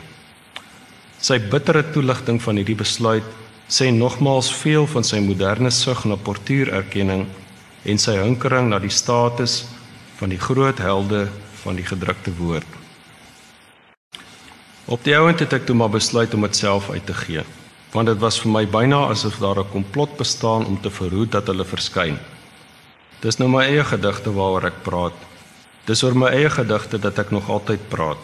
[1.22, 3.26] Sy bittere toeligting van hierdie besluit
[3.72, 7.28] sê nogmaals veel van sy moderne sug na portuïererkenning
[7.86, 9.64] en sy hinkering na die status
[10.20, 11.28] van die groot helde
[11.64, 12.68] van die gedrukte woord.
[14.92, 17.46] Op die ouend het ek toe maar besluit om dit self uit te gee,
[17.94, 21.48] want dit was vir my byna asof daar 'n komplot bestaan om te verhoed dat
[21.48, 22.20] hulle verskyn.
[23.22, 25.14] Dis nou my eie gedigte waaroor ek praat.
[25.92, 28.20] Dis oor my eie gedigte dat ek nog altyd praat.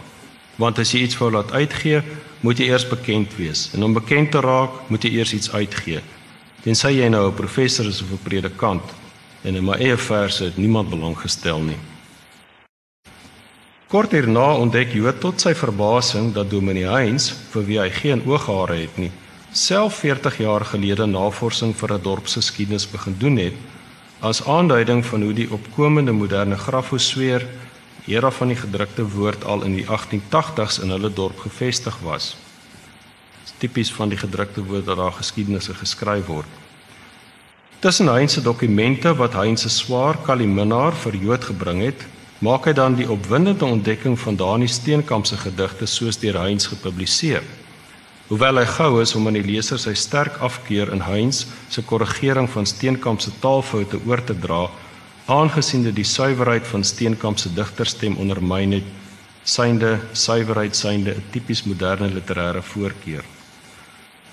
[0.56, 2.00] Want as jy iets wou laat uitgee,
[2.40, 3.66] moet jy eers bekend wees.
[3.76, 6.00] En om bekend te raak, moet jy eers iets uitgee.
[6.64, 8.84] Tensy jy nou 'n professor is of 'n predikant
[9.44, 11.78] en in my eie verse het niemand belang gestel nie.
[13.88, 18.76] Kort hierna ontdek Jood tot sy verbasing dat Dominee Heinz, vir wie hy geen ooghare
[18.76, 19.12] het nie,
[19.52, 23.54] self 40 jaar gelede navorsing vir 'n dorp se geskiedenis begin doen het
[24.20, 27.46] as aanduiding van hoe die opkomende moderne grafosfeer
[28.08, 32.36] era van die gedrukte woord al in die 1880s in hulle dorp gevestig was.
[33.44, 36.50] Dit is tipies van die gedrukte woord dat daar geskiedenisse geskryf word.
[37.80, 42.06] Tussen Heinz se dokumente wat Heinz se swaar kaliminaar vir Jood gebring het,
[42.40, 47.44] maak hy dan die opwindende ontdekking van Dani Steenkamp se gedigte soos deur Heinz gepubliseer.
[48.28, 52.50] Hoewel hy gou is om aan die leser sy sterk afkeer in Heinz se korrigering
[52.52, 54.66] van Steenkamp se taalfoute oor te dra,
[55.32, 58.92] aangesien dit die suiwerheid van Steenkamp se digterstem ondermyn het,
[59.48, 63.24] synde suiwerheid synde 'n tipies moderne literêre voorkeur.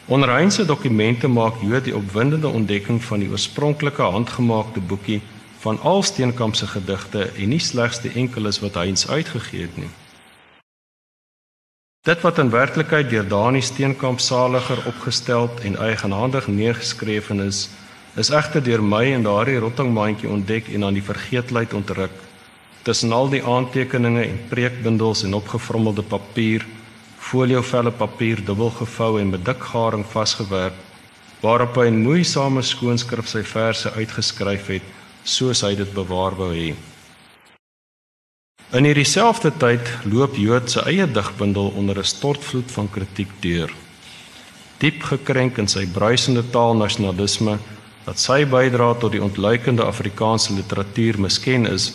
[0.06, 5.22] Onder Heinz se dokumente maak Jood die opwindende ontdekking van die oorspronklike handgemaakte boekie
[5.60, 9.76] van al Steenkamp se gedigte en nie slegs die enkeles wat hy eens uitgegee het
[9.76, 9.90] nie.
[12.04, 17.70] Dit wat in werklikheid deur Dani Steenkamp saliger opgestel en eigenhandig neergeskryf is,
[18.20, 22.12] is egter deur my in daardie rottingmandjie ontdek en aan die vergeetlikheid ontruk.
[22.84, 26.68] Tussen al die aantekeninge en preekbundels en opgevrommelde papier,
[27.16, 30.76] foliovelle papier dubbel gevou en met dik garing vasgewerk,
[31.40, 36.74] waarop hy in moeisame skoonskrif sy verse uitgeskryf het soos hy dit bewaar wou hê.
[38.74, 43.70] In hierdie selfde tyd loop Jood se eie digbundel onder 'n stortvloed van kritiek deur.
[44.82, 47.58] Diep gekrenk in sy bruisende taalnasionalisme
[48.04, 51.92] wat sy bydra tot die ontluikende Afrikaanse literatuur misken is,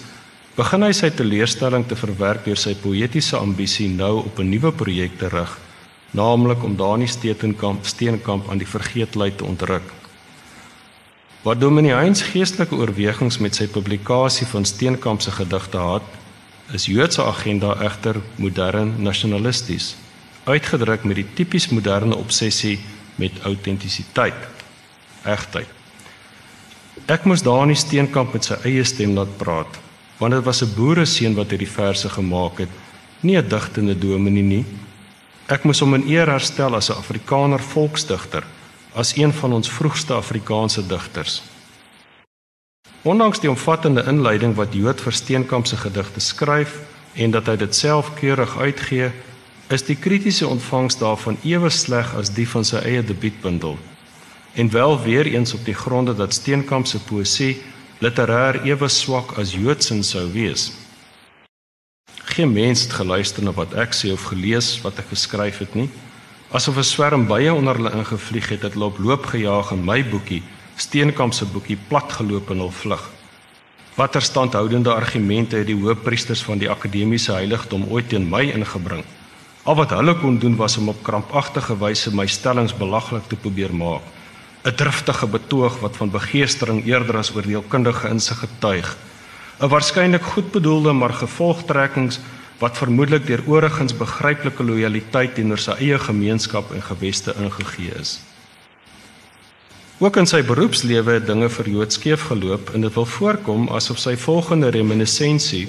[0.56, 5.18] begin hy sy teleurstelling te verwerk deur sy poëtiese ambisie nou op 'n nuwe projek
[5.18, 5.58] te rig,
[6.12, 9.92] naamlik om Dani Steenkamp Steenkamp aan die vergeetlyd te ontruk.
[11.44, 16.04] Wat Dominee Heinz geestelike oorwegings met sy publikasie van Steenkamp se gedigte het,
[16.74, 19.96] is Joodse agenda egter modern nasionalisties,
[20.44, 22.78] uitgedruk met die tipies moderne obsessie
[23.16, 24.48] met autentisiteit,
[25.26, 25.70] egtheid.
[27.10, 29.80] Ek moes Dani Steenkamp met sy eie stem laat praat,
[30.20, 32.70] want dit was 'n boere seun wat hierdie verse gemaak het,
[33.22, 34.66] nie 'n digtende dominee nie.
[35.48, 38.44] Ek moes hom in eer herstel as 'n Afrikaner volksdigter
[38.94, 41.42] as een van ons vroegste Afrikaanse digters.
[43.10, 46.76] Ondanks die omvattende inleiding wat Jood vir Steenkamp se gedigte skryf
[47.18, 49.08] en dat hy dit self keurig uitgee,
[49.74, 53.80] is die kritiese ontvangs daarvan ewe sleg as die van sy eie debuutbundel.
[54.54, 57.56] En wel weer eens op die gronde dat Steenkamp se poësie
[58.06, 60.70] literêr ewe swak as Joodsin sou wees.
[62.36, 65.90] Geen mens het geluister na wat ek sê of gelees wat ek geskryf het nie.
[66.54, 70.04] Asof 'n swerm bye onder hulle ingevlieg het, het hulle op loop gejaag en my
[70.06, 70.44] boekie,
[70.80, 73.02] Steenkamp se boekie, platgeloop in hul vlug.
[73.98, 79.04] Watter standhoudende argumente het die hoofpriesters van die akademiese heiligdom ooit teen my ingebring?
[79.68, 83.76] Al wat hulle kon doen was om op krampagtige wyse my stellings belaglik te probeer
[83.76, 84.06] maak.
[84.64, 88.96] 'n Driftige betoog wat van begeestering eerder as oordeelkundige insig getuig.
[89.60, 92.20] 'n Waarskynlik goedbedoelde maar gevolgtrekkings
[92.60, 98.20] wat vermoedelik deur oorigens begryplike lojaliteit teenoor sy eie gemeenskap en geweste ingegee is.
[100.00, 103.98] Ook in sy beroepslewe het dinge vir Jood skeef geloop en dit wil voorkom asof
[104.00, 105.66] sy volgende reminiscensie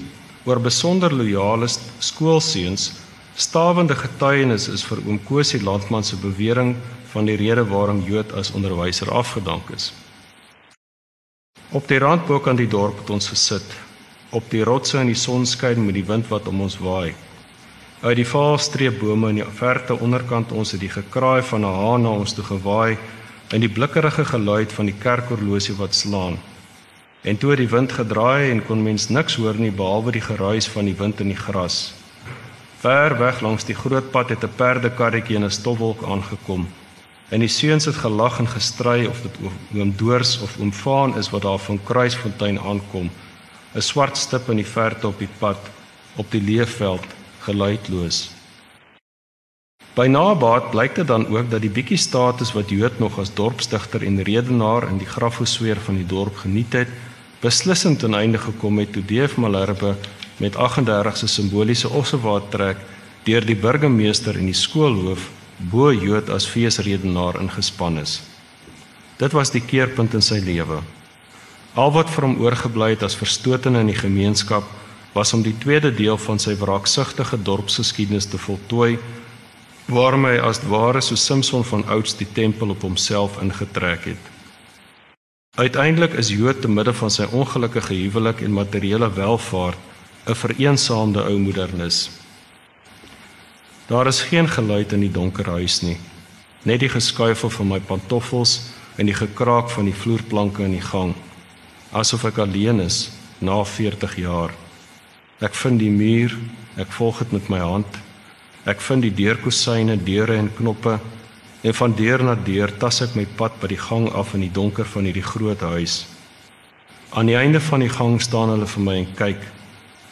[0.47, 1.67] oor besonder loyale
[1.99, 2.93] skoolseuns
[3.35, 6.77] stawende getuienis is vir oom Kosie Landman se bewering
[7.11, 9.91] van die rede waarom Jood as onderwyser afgedank is.
[11.75, 13.67] Op die rand bo kan die dorp het ons gesit,
[14.31, 17.17] op die rotse in die sonskyn met die wind wat om ons waai.
[18.07, 22.15] Uit die vaalstreepbome in die verte onderkant ons het die gekraai van 'n haan na
[22.15, 22.95] ons toe gewaai
[23.51, 26.39] en die blikkerige geluid van die kerkhorlosie wat slaan.
[27.23, 30.69] En toe het die wind gedraai en kon mens niks hoor nie behalwe die geruis
[30.69, 31.93] van die wind in die gras.
[32.81, 36.69] Ver weg langs die groot pad het 'n perdekarretjie in 'n stofwolk aangekom.
[37.29, 39.35] En die seuns het gelag en gestry of dit
[39.75, 43.11] oom Doors of oom Vaan is wat daar van Kruisfontein aankom.
[43.75, 45.59] 'n Swart stip in die verte op die pad
[46.17, 47.05] op die leefveld,
[47.41, 48.31] geluidloos.
[50.01, 54.01] By nabaat blyk dit dan ook dat die bietjie status wat Jood nog as dorpsdigter
[54.09, 56.89] en redenaar in die grafosfeer van die dorp geniet het,
[57.43, 59.93] beslissend ten einde gekom het toe Deef Malherbe
[60.41, 62.81] met 38 se simboliese ossewaat trek
[63.29, 65.29] deur die burgemeester en die skoolhoof
[65.69, 68.23] bo Jood as feesredenaar ingespan is.
[69.21, 70.81] Dit was die keerpunt in sy lewe.
[71.77, 74.65] Al wat vir hom oorgebly het as verstotene in die gemeenskap
[75.13, 78.95] was om die tweede deel van sy wraaksugtige dorpsgeskiedenis te voltooi
[79.87, 84.31] waarom hy as ware so Simson van ouds die tempel op homself ingetrek het.
[85.57, 89.79] Uiteindelik is Jood te midde van sy ongelukkige huwelik en materiële welvaart
[90.27, 92.11] 'n vereensaamde ou moedernis.
[93.87, 95.97] Daar is geen geluid in die donker huis nie.
[96.63, 98.61] Net die geskuifel van my pantoffels
[98.97, 101.15] en die gekraak van die vloerplanke in die gang.
[101.91, 104.55] Asof ek alleen is na 40 jaar.
[105.41, 106.37] Ek vind die muur,
[106.77, 107.99] ek volg dit met my hand.
[108.69, 110.99] Ek vind die deurkusyne, deure en knoppe
[111.63, 114.53] en van deur na deur tas ek my pad by die gang af in die
[114.53, 116.07] donker van hierdie groot huis.
[117.13, 119.49] Aan die einde van die gang staan hulle vir my en kyk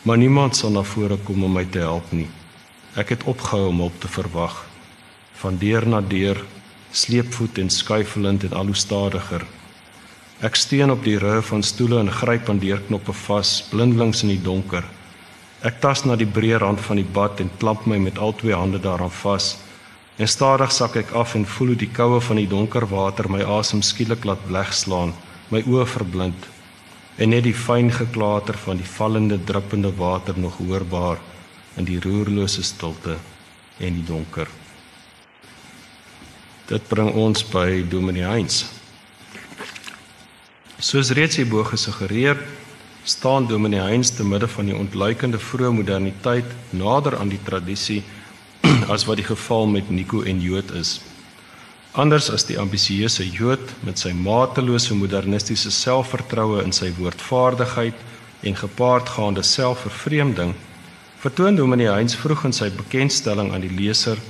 [0.08, 2.28] maar niemand sal na vore kom om my te help nie.
[2.96, 4.54] Ek het opgehou om hulp te verwag.
[5.42, 6.40] Van deur na deur,
[6.92, 9.44] sleepvoet en skuifelend en al hoe stadiger.
[10.40, 14.42] Ek steun op die rug van stoele en gryp aan deurknoppe vas, blindelings in die
[14.42, 14.86] donker.
[15.66, 18.54] Ek tas na die breë rand van die bad en klap my met al twee
[18.54, 19.56] hande daaraan vas.
[20.18, 23.42] En stadig sak ek af en voel hoe die koue van die donker water my
[23.58, 25.14] asem skielik laat wegslaan,
[25.50, 26.46] my oë verblind
[27.18, 31.18] en net die fyn geklater van die vallende druppende water nog hoorbaar
[31.76, 33.16] in die roerlose stilte
[33.78, 34.46] en die donker.
[36.68, 38.66] Dit bring ons by Dominee Heinz.
[40.78, 42.38] Soos reeds hierbo gesuggereer,
[43.08, 48.02] staan Dominee Heinz te midde van die ontluikende vroeë moderniteit nader aan die tradisie
[48.94, 50.98] as wat die geval met Nico en Jood is.
[51.96, 58.06] Anders as die ambisieuse Jood met sy matelose modernistiese selfvertroue in sy woordvaardigheid
[58.44, 60.52] en gepaardgaande selfvervreemding,
[61.24, 64.20] vertoon Dominee Heinz vroeg in sy bekendstelling aan die leser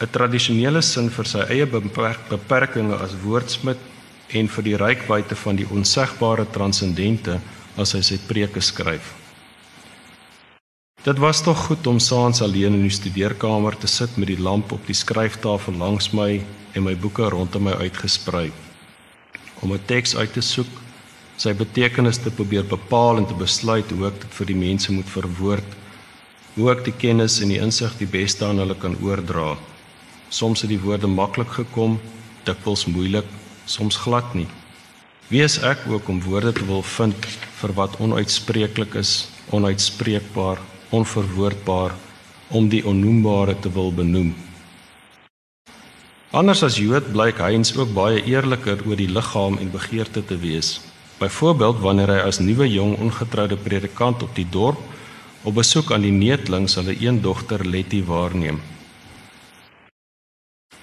[0.00, 3.78] 'n tradisionele sin vir sy eie beperk, beperkings as woordsmid
[4.28, 7.40] en vir die rykwyte van die onsegbare transcendente
[7.76, 9.14] as hy sy preke skryf.
[11.02, 14.72] Dit was tog goed om saans alleen in die studeerkamer te sit met die lamp
[14.72, 16.42] op die skryftafel langs my
[16.74, 18.50] en my boeke rondom my uitgesprei
[19.60, 20.72] om 'n teks uit te soek,
[21.36, 25.08] sy betekenis te probeer bepaal en te besluit hoe ek dit vir die mense moet
[25.08, 25.70] verwoord,
[26.54, 29.56] hoe ek die kennis en die insig die beste aan hulle kan oordra.
[30.28, 32.00] Soms het die woorde maklik gekom,
[32.44, 33.26] dikwels moeilik,
[33.66, 34.48] soms glad nie.
[35.30, 37.26] Wie is ek ook om woorde te wil vind
[37.60, 40.58] vir wat onuitspreeklik is, onuitspreekbaar,
[40.90, 41.94] onverwoordbaar
[42.50, 44.32] om die onnoembare te wil benoem?
[46.34, 50.80] Anders as Jood blyk Heinz ook baie eerliker oor die liggaam en begeerte te wees.
[51.22, 54.82] Byvoorbeeld wanneer hy as nuwe jong ongetroude predikant op die dorp
[55.46, 58.58] op besoek aan die neetlings hulle een dogter Letty waarneem.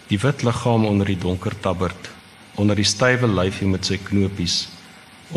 [0.08, 2.16] Die wit liggaam onder die donker tabbert,
[2.58, 4.66] onder die stywe lyfie met sy knopies,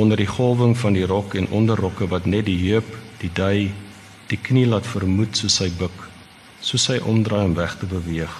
[0.00, 2.88] onder die golwing van die rok en onderrokke wat net die heup,
[3.20, 3.70] die dui,
[4.30, 6.06] die knie laat vermoed soos hy buk,
[6.64, 8.32] soos hy omdraai om weg te beweeg.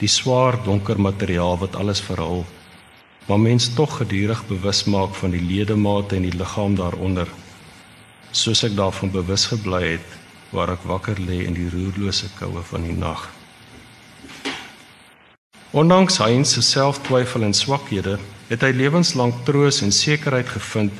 [0.00, 2.46] Die swaar donker materiaal wat alles verhul,
[3.28, 7.28] maar mens tog gedurig bewus maak van die ledemate en die liggaam daaronder.
[8.32, 10.18] Soos ek daarvan bewus gebly het
[10.52, 13.28] waar ek wakker lê in die roerlose koue van die nag.
[15.72, 18.18] Ondanks hy se selftwyfel en swakhede,
[18.50, 20.92] het hy lewenslank troos en sekerheid gevind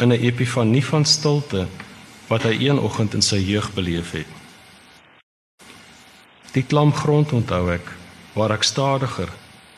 [0.00, 1.66] in 'n epifanie van stilte
[2.28, 4.26] wat hy een oggend in sy jeug beleef het.
[6.52, 7.92] Die klam grond onthou ek
[8.32, 9.28] waar ek stadiger,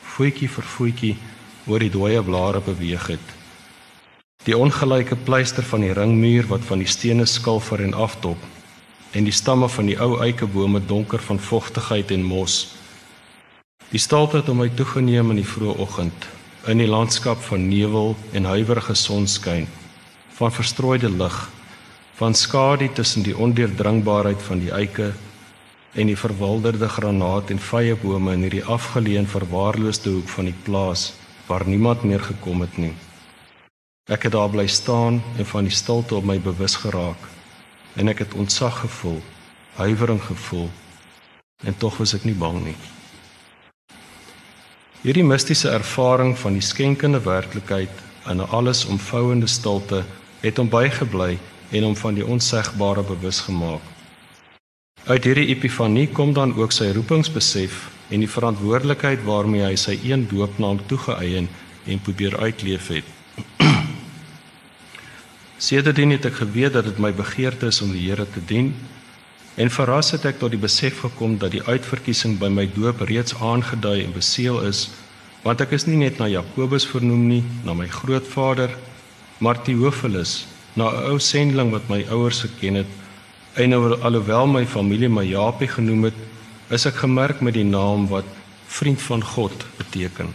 [0.01, 1.17] voetjie vir voetjie
[1.67, 3.27] oor die dooie blare beweeg het.
[4.43, 8.37] Die ongelyke pleister van die ringmuur wat van die stene skilfer en aftop
[9.11, 12.80] en die stamme van die ou eikebome donker van vogtigheid en mos.
[13.91, 16.27] Die het om my toegeneem in die vroeë oggend
[16.71, 19.65] in die landskap van nevel en huiwerige sonskyn,
[20.37, 21.49] van verstrooide lig,
[22.15, 25.09] van skadu tussen die ondeurdringbaarheid van die eike
[25.91, 31.09] en die verwilderde granaat en vye bome in hierdie afgeleë verwaarloosde hoek van die plaas
[31.49, 32.93] waar niemand meer gekom het nie.
[34.07, 37.27] Ek het daar bly staan en van die stilte op my bewus geraak
[37.99, 39.19] en ek het ontzag gevoel,
[39.75, 40.69] huiwering gevoel
[41.67, 42.79] en tog was ek nie bang nie.
[45.01, 50.03] Hierdie mistiese ervaring van die skenkende werklikheid in 'n alles omvouende stilte
[50.41, 51.39] het hom bygebly
[51.71, 53.81] en hom van die onsegbare bewus gemaak.
[55.05, 60.27] Uit hierdie epifanie kom dan ook sy roepingsbesef en die verantwoordelikheid waarmee hy sy een
[60.27, 61.49] doopnaam toegeëien
[61.85, 63.05] en probeer uitleef het.
[65.67, 68.75] Sedertdien het ek geweet dat dit my begeerte is om die Here te dien
[69.61, 73.35] En verras het ek tot die besef gekom dat die uitverkiesing by my doop reeds
[73.37, 74.87] aangedui en beseël is,
[75.43, 78.73] want ek is nie net na Jakobus vernoem nie, na my grootvader,
[79.37, 82.91] maar Theophilus, na 'n ou sending wat my ouers geken het.
[83.53, 86.19] En alhoewel my familie my Japie genoem het,
[86.69, 88.25] is ek gemerk met die naam wat
[88.67, 90.33] vriend van God beteken.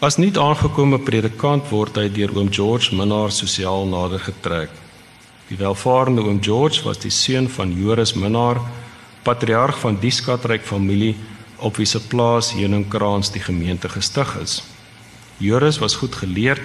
[0.00, 4.70] As nie aangekome predikant word hy deur oom George Minnar sosiaal nader getrek.
[5.48, 8.58] Die welvarende oom George was die seun van Joris Minnar,
[9.24, 11.14] patriarg van die skatryk familie
[11.64, 14.58] op wie se plaas Heuningkraans die gemeente gestig is.
[15.40, 16.60] Joris was goed geleerd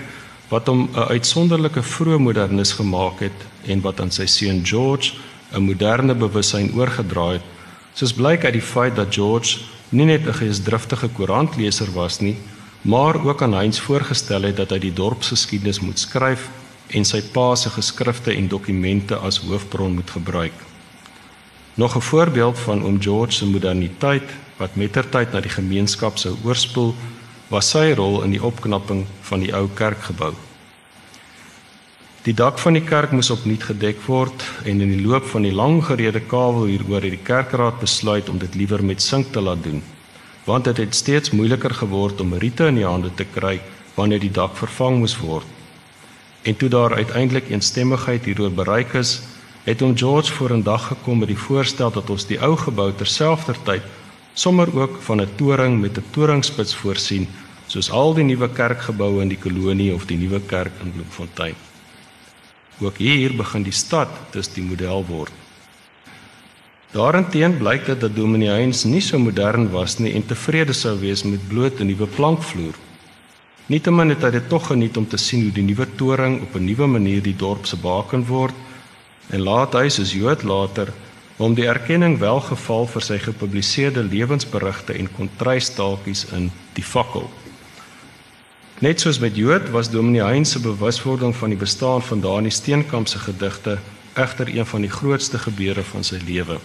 [0.50, 5.16] wat hom 'n uitsonderlike vroeë modernis gemaak het en wat aan sy seun George
[5.54, 7.46] 'n moderne bewussyn oorgedra het.
[7.94, 9.60] Soos blyk uit die feit dat George
[9.90, 12.36] nie net 'n geesdriftige koerantleser was nie,
[12.82, 16.50] maar ook aan Heinz voorgestel het dat hy die dorpsgeskiedenis moet skryf
[16.88, 20.54] en sy pa se geskrifte en dokumente as hoofbron moet gebruik.
[21.76, 26.96] Nog 'n voorbeeld van oom George se moderniteit wat mettertyd na die gemeenskap sou oorspoel,
[27.48, 30.34] was sy rol in die opknapping van die ou kerkgebou.
[32.24, 35.52] Die dak van die kerk moes opnuut gedek word en in die loop van die
[35.52, 39.64] lang gerede kabel hieroor het die kerkraad besluit om dit liewer met sink te laat
[39.64, 39.84] doen,
[40.46, 43.58] want dit het steeds moeiliker geword om riete in die hande te kry
[43.98, 45.53] wanneer die dak vervang moes word.
[46.44, 49.22] En toe daar uiteindelik eensstemmigheid hieroor bereik is,
[49.64, 52.94] het hom George voor 'n dag gekom met die voorstel dat ons die ou gebou
[52.96, 53.84] terselfdertyd
[54.34, 57.28] sommer ook van 'n toring met 'n toringspits voorsien,
[57.68, 61.56] soos al die nuwe kerkgeboue in die kolonie of die nuwe kerk in Bloemfontein.
[62.80, 65.32] Ook hier begin die stad dus die model word.
[66.92, 71.24] Daarenteen blyk dit dat Dominee Heinz nie so modern was nie en tevrede sou wees
[71.24, 72.74] met bloot 'n nuwe plankvloer.
[73.72, 76.66] Nietemin het hy dit tog geniet om te sien hoe die nuwe toring op 'n
[76.66, 78.56] nuwe manier die dorp se baken word
[79.30, 80.92] en laat hy soos Jood later
[81.38, 87.30] om die erkenning welgeval vir sy gepubliseerde lewensberigte en kontrystaaltjies in die fakkel.
[88.80, 93.08] Net soos met Jood was Dominee Hein se bewuswording van die bestaan van Dani Steenkamp
[93.08, 93.78] se gedigte
[94.14, 96.60] egter een van die grootste gebeure van sy lewe.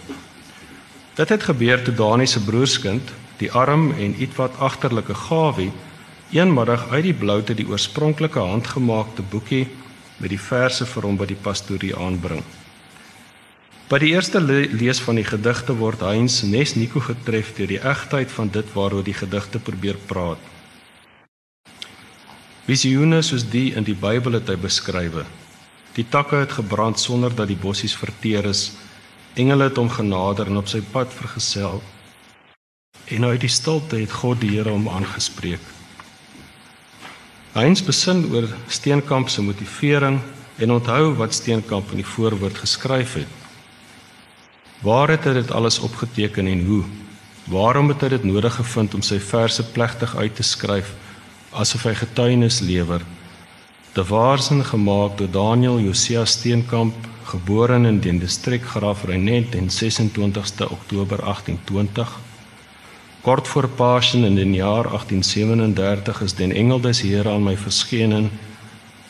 [1.15, 5.71] Dit het gebeur toe Dani se broerskind, die arm en ietwat agterlike Gawie
[6.31, 9.65] eenmiddag uit die bloute die oorspronklike handgemaakte boekie
[10.21, 12.43] met die verse vir hom by die pastorie aanbring.
[13.89, 17.79] By die eerste le lees van die gedigte word Heinz Nes Nico getref deur die
[17.81, 20.43] egtheid van dit waaroor die gedigte probeer praat.
[22.69, 25.25] Visioene soos die in die Bybel het hy beskrywe.
[25.97, 28.67] Die takke het gebrand sonder dat die bossies verteer is.
[29.33, 31.81] Engele het hom genader en op sy pad vergesel.
[33.09, 35.78] En uit die stilte het God die Here hom aangespreek.
[37.53, 40.19] Heinz besin oor Steenkamp se motivering
[40.57, 43.27] en onthou wat Steenkamp in die voorwoord geskryf het.
[44.81, 46.83] Waar het hy dit alles opgeteken en hoe?
[47.49, 50.93] Waarom het hy dit nodig gevind om sy verse plegtig uit te skryf
[51.49, 53.01] asof hy getuienis lewer
[53.93, 56.93] De waarsin gemaak deur Daniel Josias Steenkamp,
[57.25, 62.28] gebore in die distrik Graaf Reinet en 26ste Oktober 1820.
[63.21, 68.29] Kort voor Pasen in die jaar 1837 is den engel des Here aan my verskenen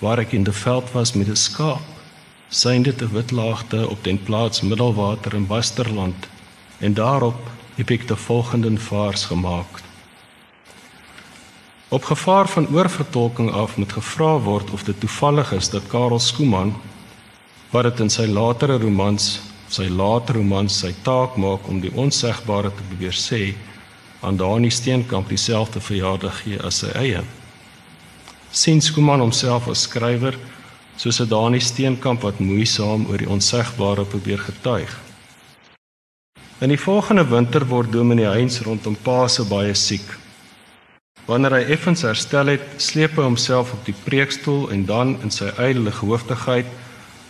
[0.01, 1.85] waar ek in die veld was met 'n skaap.
[2.49, 6.27] Synde te wit laagte op den plaas Middelwater in Basterland
[6.79, 7.37] en daarop
[7.75, 9.81] heb ek die volgende vaars gemaak.
[11.89, 16.73] Op gevaar van oorvertolking af moet gevra word of dit toevallig is dat Karel Skooman
[17.69, 22.71] wat dit in sy latere romans, sy latere romans sy taak maak om die onsegbare
[22.73, 23.53] te probeer sê
[24.21, 27.21] aan Dani Steenkamp dieselfde verjaardag gee as sy eie.
[28.51, 30.37] Sien Skooman homself as skrywer
[30.95, 34.97] soos 'n Dani Steenkamp wat moeisaam oor die onsegbare probeer getuig.
[36.59, 40.17] In die volgende winter word Dominee Heinz rondom Paase baie siek.
[41.25, 45.51] Wanneer hy effens herstel het, sleep hy homself op die preekstoel en dan in sy
[45.55, 46.65] ydelige hoofdigheid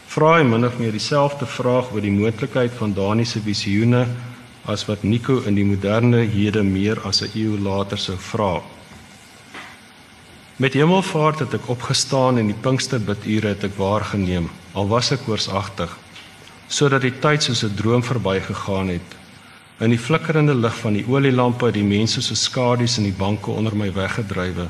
[0.08, 4.08] vra hy min of meer dieselfde vraag oor die moontlikheid van Dani se visioene
[4.70, 8.62] as wat Nico in die moderne hede meer as 'n eeu later sou vra.
[10.58, 15.98] Met hemelvaart het ek opgestaan en die Pinksterbidure het ek waargeneem, al was ek koorsagtig,
[16.68, 19.20] sodat die tyd soos 'n droom verbygegaan het
[19.80, 23.52] In die flikkerende lig van die olielampe het die mense se skadu's in die banke
[23.52, 24.66] onder my weggedrywe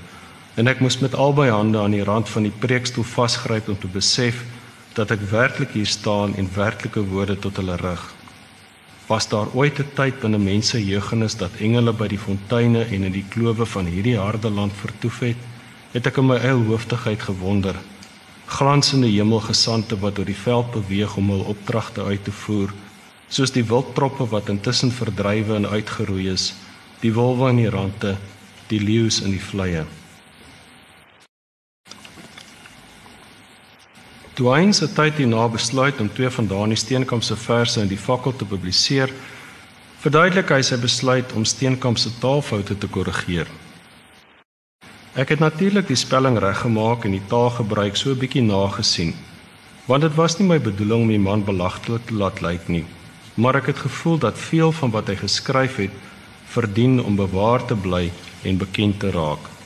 [0.62, 3.90] en ek moes met albei hande aan die rand van die preekstoel vasgryp om te
[3.90, 4.44] besef
[4.94, 8.04] dat ek werklik hier staan en werklike woorde tot hulle rig.
[9.10, 13.12] Was daar ooit 'n tyd binne mense jeugenis dat engele by die fonteine en in
[13.12, 15.40] die klowe van hierdie harde land vertoef het?
[15.92, 17.76] Het ek in my eie hoofdigheid gewonder.
[18.46, 22.70] Glansende hemelgesande wat oor die veld beweeg om hul opdragte uit te voer
[23.30, 26.54] soos die wildtroppe wat intussen verdrywe en uitgeroei is,
[27.04, 28.16] die wolwe in die rande,
[28.68, 29.86] die leeu's in die vleie.
[34.40, 38.36] Dwayne se tyd hierna besluit om twee van Dani Steenkamp se verse in die fakkel
[38.40, 39.12] te publiseer,
[40.00, 43.50] verduidelik hy sy besluit om Steenkamp se taalfoute te korrigeer.
[45.20, 49.14] Ek het natuurlik die spelling reggemaak en die taalgebruik so 'n bietjie nagesien,
[49.88, 52.86] want dit was nie my bedoeling om die man belaglik te laat lyk nie
[53.40, 55.96] maar ek het gevoel dat veel van wat hy geskryf het
[56.52, 58.10] verdien om bewaar te bly
[58.44, 59.59] en bekend te raak.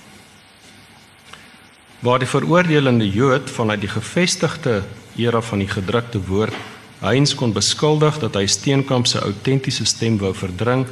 [2.03, 4.81] Waar die veroordelende Jood vanuit die gevestigde
[5.15, 6.57] era van die gedrukte woord
[6.99, 10.85] Heinz kon beskuldig dat hy Steenkamp se autentiese stem wou verdring,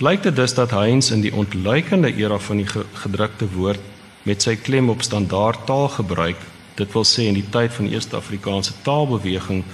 [0.00, 3.84] blyk dit dus dat Heinz in die ontluikende era van die gedrukte woord
[4.28, 6.40] met sy klem op standaard taal gebruik,
[6.80, 9.64] dit wil sê in die tyd van die eerste Afrikaanse taalbeweging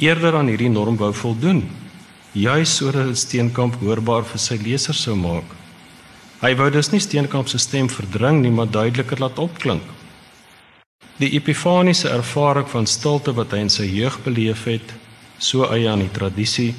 [0.00, 1.66] eerder aan hierdie norm wou voldoen
[2.32, 5.52] juis sodat Steenkamp hoorbaar vir sy lesers sou maak.
[6.40, 9.93] Hy wou dus nie Steenkamp se stem verdring nie, maar duideliker laat opklink.
[11.22, 14.94] Die epifaniese ervaring van stilte wat hy in sy jeug beleef het,
[15.38, 16.72] so eie aan die tradisie,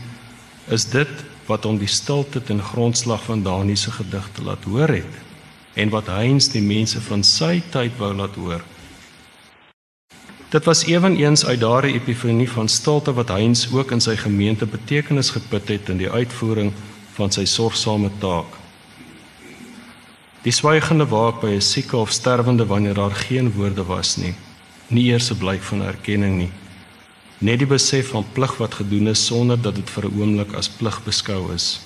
[0.67, 1.11] is dit
[1.47, 5.21] wat hom die stilte ten grondslag van Dani se gedigte laat hoor het
[5.75, 8.61] en wat Heinz die mense van sy tyd wou laat hoor.
[10.51, 15.33] Dit was ewenigs uit daardie epifanie van stilte wat Heinz ook in sy gemeente betekenis
[15.35, 16.71] geput het in die uitvoering
[17.15, 18.64] van sy sorgsame taak.
[20.45, 24.35] Die swygende waak by 'n sieke of sterwende wanneer daar geen woorde was nie,
[24.87, 26.51] nie eers 'n blyk van erkenning nie.
[27.37, 30.69] Net die besef van plig wat gedoen is sonder dat dit vir 'n oomblik as
[30.69, 31.81] plig beskou is.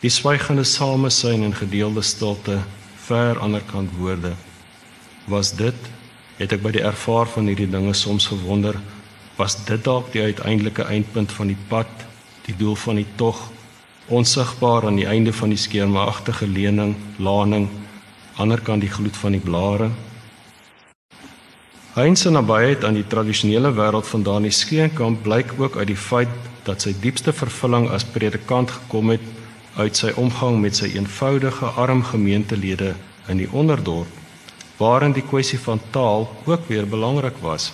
[0.00, 2.58] Die swygende samesyn en gedeelde stilte
[2.96, 4.32] ver aanderkant woorde
[5.26, 5.74] was dit
[6.36, 8.74] het ek by die ervaar van hierdie dinge soms gewonder,
[9.36, 11.90] was dit dalk die uiteindelike eindpunt van die pad,
[12.46, 13.50] die doel van die tog,
[14.08, 17.68] onsigbaar aan die einde van die skemeragtige lening, laning,
[18.36, 19.90] aanderkant die gloed van die blare.
[21.98, 26.30] Heinz se nabyheid aan die tradisionele wêreld van Dani Skeenkamp blyk ook uit die feit
[26.64, 29.24] dat sy diepste vervulling as predikant gekom het
[29.76, 32.94] uit sy omgang met sy eenvoudige arm gemeentelede
[33.28, 34.14] in die onderdorp
[34.78, 37.72] waarin die kwessie van taal ook weer belangrik was.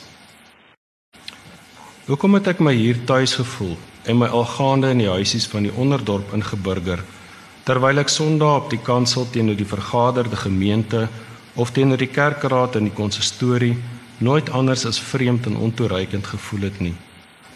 [2.07, 5.73] Hoekom het ek my hier tuis gevoel en my algaande in die huisies van die
[5.73, 7.03] onderdorp ingeburger
[7.65, 11.07] terwyl ek Sondag op die kansel teenoor die vergaderde gemeente
[11.57, 13.77] of teenoor die kerkraad in die konsistorie
[14.19, 16.95] nooit anders as vreemd en ontoereikend gevoel het nie.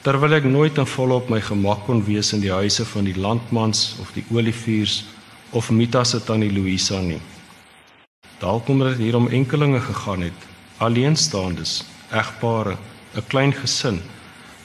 [0.03, 3.99] Terwyl ek nooit in volop my gemak kon wees in die huise van die landmans
[4.01, 5.03] of die oliviers
[5.53, 7.21] of Mita se tannie Louisa nie.
[8.41, 10.47] Dalk kom dit hier om enkelinge gegaan het,
[10.79, 11.83] alleenstaandes,
[12.13, 12.77] egpare,
[13.17, 14.01] 'n klein gesin,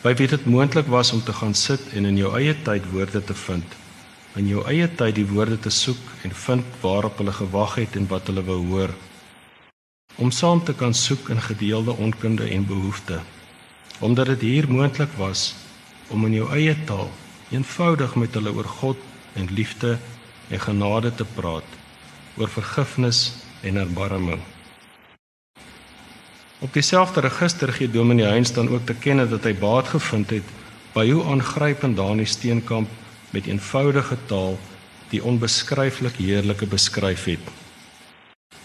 [0.03, 3.23] by wie dit moontlik was om te gaan sit en in jou eie tyd woorde
[3.23, 3.79] te vind,
[4.35, 8.07] in jou eie tyd die woorde te soek en vind waarop hulle gewag het en
[8.11, 8.93] wat hulle wou hoor.
[10.15, 13.21] om saam te kan soek in gedeelde onkunde en behoeftes.
[13.99, 15.55] Omdat dit hier moontlik was
[16.07, 17.09] om in jou eie taal
[17.49, 18.97] eenvoudig met hulle oor God
[19.33, 19.97] en liefde
[20.49, 21.65] en genade te praat,
[22.37, 23.31] oor vergifnis
[23.61, 24.41] en erbarming.
[26.63, 30.51] Op dieselfde register gee Dominee Heinz dan ook te kenne dat hy baat gevind het
[30.93, 32.87] by hoe aangrypend Dani Steenkamp
[33.35, 34.55] met eenvoudige taal
[35.11, 37.49] die onbeskryflik heerlike beskryf het.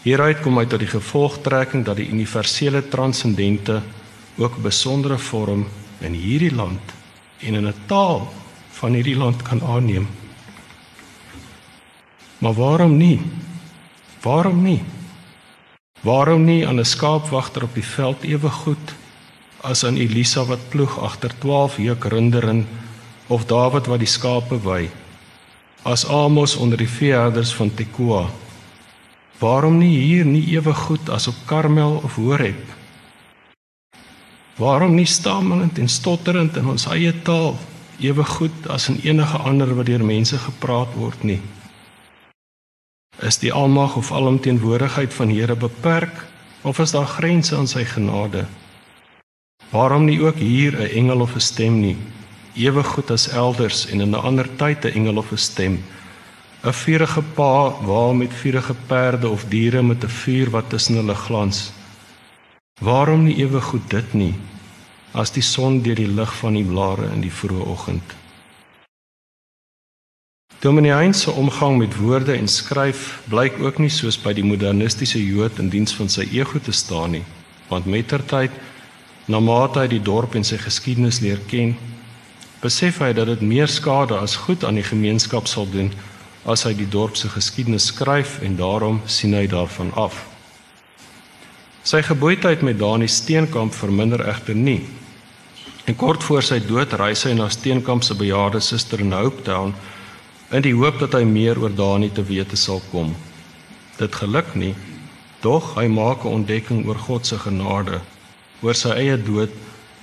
[0.04, 3.80] Hieruit kom uit dat die gevolgtrekking dat die universele transcendente
[4.36, 5.66] ook 'n besondere vorm
[5.98, 6.94] in hierdie land
[7.38, 8.32] en in 'n taal
[8.78, 10.06] van hierdie land kan aanneem.
[12.38, 13.20] Maar waarom nie?
[14.22, 14.82] Waarom nie?
[16.00, 18.94] Waarom nie aan 'n skaapwagter op die veld ewe goed
[19.60, 22.66] as aan Elisa wat ploeg agter 12 juk runderen
[23.26, 24.90] of Dawid wat die skape wy?
[25.82, 28.30] As Amos onder die veeherders van Tekoa?
[29.38, 32.64] Waarom nie hier nie ewe goed as op Karmel of Horeb?
[34.56, 37.58] Waarom nie stammelend en stotterend in ons eie taal
[37.98, 41.40] ewe goed as in enige ander wat deur mense gepraat word nie?
[43.18, 46.26] Is die almag of alomteenwoordigheid van Here beperk
[46.62, 48.44] of is daar grense aan sy genade?
[49.70, 51.96] Waarom nie ook hier 'n engel of 'n stem nie?
[52.54, 55.84] Ewe goed as elders en in 'n ander tyd 'n engel of 'n stem.
[56.62, 61.14] 'n Vurige pa waar met vurige perde of diere met 'n vuur wat tussen hulle
[61.14, 61.72] glans.
[62.80, 64.34] Waarom nie ewe goed dit nie
[65.12, 68.14] as die son deur die lig van die blare in die vroeë oggend?
[70.58, 75.20] Dominee Heinz se omgang met woorde en skryf blyk ook nie soos by die modernistiese
[75.22, 77.22] Jood in diens van sy ego te staan nie,
[77.68, 78.50] want mettertyd
[79.30, 81.76] na mate hy die dorp en sy geskiedenis leer ken,
[82.58, 85.92] besef hy dat dit meer skade as goed aan die gemeenskap sal doen
[86.42, 90.24] as hy die dorp se geskiedenis skryf en daarom sien hy daarvan af.
[91.86, 94.80] Sy geboeitheid met Dani Steenkamp verminder egter nie.
[95.86, 99.76] En kort voor sy dood reis hy na Steenkamp se bejaarde suster in Hope Town
[100.50, 103.12] in die hoop dat hy meer oor Dani te wete sal kom.
[103.98, 104.74] Dit geluk nie,
[105.44, 108.00] tog hy maak 'n ontdekking oor God se genade,
[108.62, 109.50] oor sy eie dood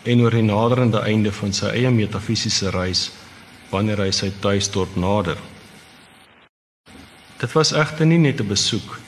[0.04, 3.12] en oor die naderende einde van sy eie metafisiese reis
[3.72, 5.38] wanneer hy sy tuisdorp nader.
[7.40, 9.00] Dit was egter nie net 'n besoek.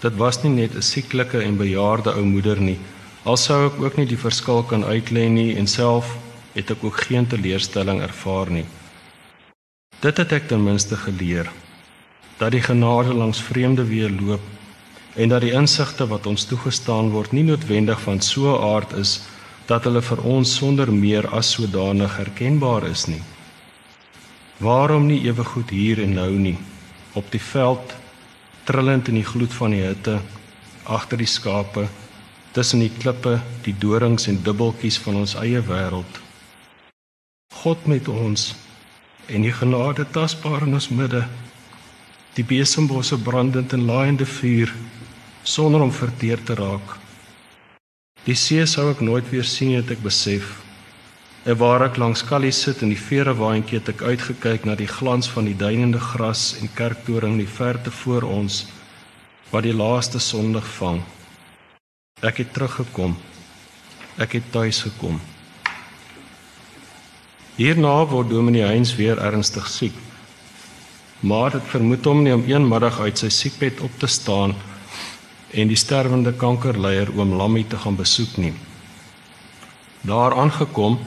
[0.00, 2.78] Dit was nie net 'n sieklike en bejaarde ou moeder nie.
[3.24, 6.16] Alsou ek ook nie die verskil kan uitlei nie en self
[6.54, 8.66] het ek ook geen teleurstelling ervaar nie.
[10.00, 11.48] Dit het ek ten minste geleer
[12.36, 14.44] dat die genade langs vreemde weer loop
[15.16, 19.22] en dat die insigte wat ons toegestaan word nie noodwendig van so 'n aard is
[19.66, 23.22] dat hulle vir ons sonder meer as sodanig herkenbaar is nie.
[24.58, 26.58] Waarom nie ewe goed hier en nou nie
[27.12, 27.94] op die veld
[28.64, 30.20] trillend in die gloed van die hitte
[30.84, 31.88] agter die skape
[32.52, 36.20] tussen die klippe die dorings en dubbeltjies van ons eie wêreld
[37.62, 38.54] God met ons
[39.26, 41.24] en die genade tasbaar in ons midde
[42.36, 44.72] die besembosse brandend en laaiende vuur
[45.42, 46.96] sonder om verteer te raak.
[48.26, 50.50] Die see sou ek nooit weer sien het ek besef.
[51.46, 54.90] En waar ek langs Kallie sit in die vere waantjie het ek uitgekyk na die
[54.90, 58.64] glans van die duinende gras en kerktoring in die verte voor ons
[59.52, 61.00] wat die laaste sonlig vang.
[62.26, 63.16] Ek het teruggekom.
[64.18, 65.20] Ek het tuis gekom
[67.56, 69.94] Hierna word Dominee Heinz weer ernstig siek.
[71.24, 74.52] Maar dit vermoed hom nie om een middag uit sy siekbed op te staan
[75.56, 78.52] en die sterwende kankerleier oom Lammy te gaan besoek nie.
[80.04, 80.98] Daar aangekom,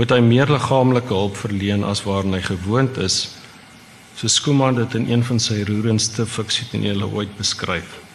[0.00, 3.18] moet hy meer liggaamlike hulp verleen as waarna hy gewoond is,
[4.16, 8.05] so Skooman dit in een van sy roerendste fiksionele ooit beskryf.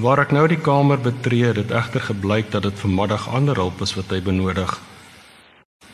[0.00, 3.92] Waar ek nou die kamer betree, het egter gebleik dat dit vanmiddag ander hulp is
[3.92, 4.70] wat hy benodig.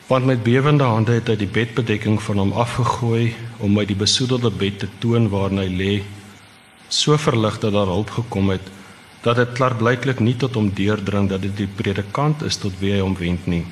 [0.07, 4.53] Want met bewende hande het hy die bedbedekking van hom afgegooi om my die besoedelde
[4.55, 5.97] bed te toon waarin hy lê.
[6.87, 8.71] So verlig dat daar hulp gekom het
[9.21, 13.03] dat dit klaarblyklik nie tot hom deurdring dat dit die predikant is tot wie hy
[13.03, 13.65] hom wend nie.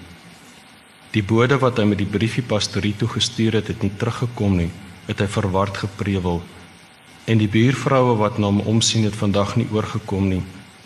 [1.16, 4.70] Die bode wat hy met die briefie pastorie toe gestuur het, het nie teruggekom nie.
[5.08, 6.44] Het hy verward geprewel
[7.28, 10.44] en die buurvroue wat na hom omsien het vandag nie oorgekom nie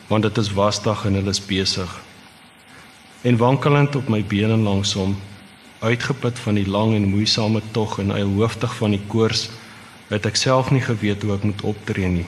[0.09, 1.91] want dit is wasdag en hulle is besig.
[3.21, 5.13] En wankelend op my bene langs hom
[5.79, 9.45] uitgeput van die lang en moeisame tog en eilhoofdig van die koors
[10.09, 12.27] het ek self nie geweet hoe ek moet optree nie.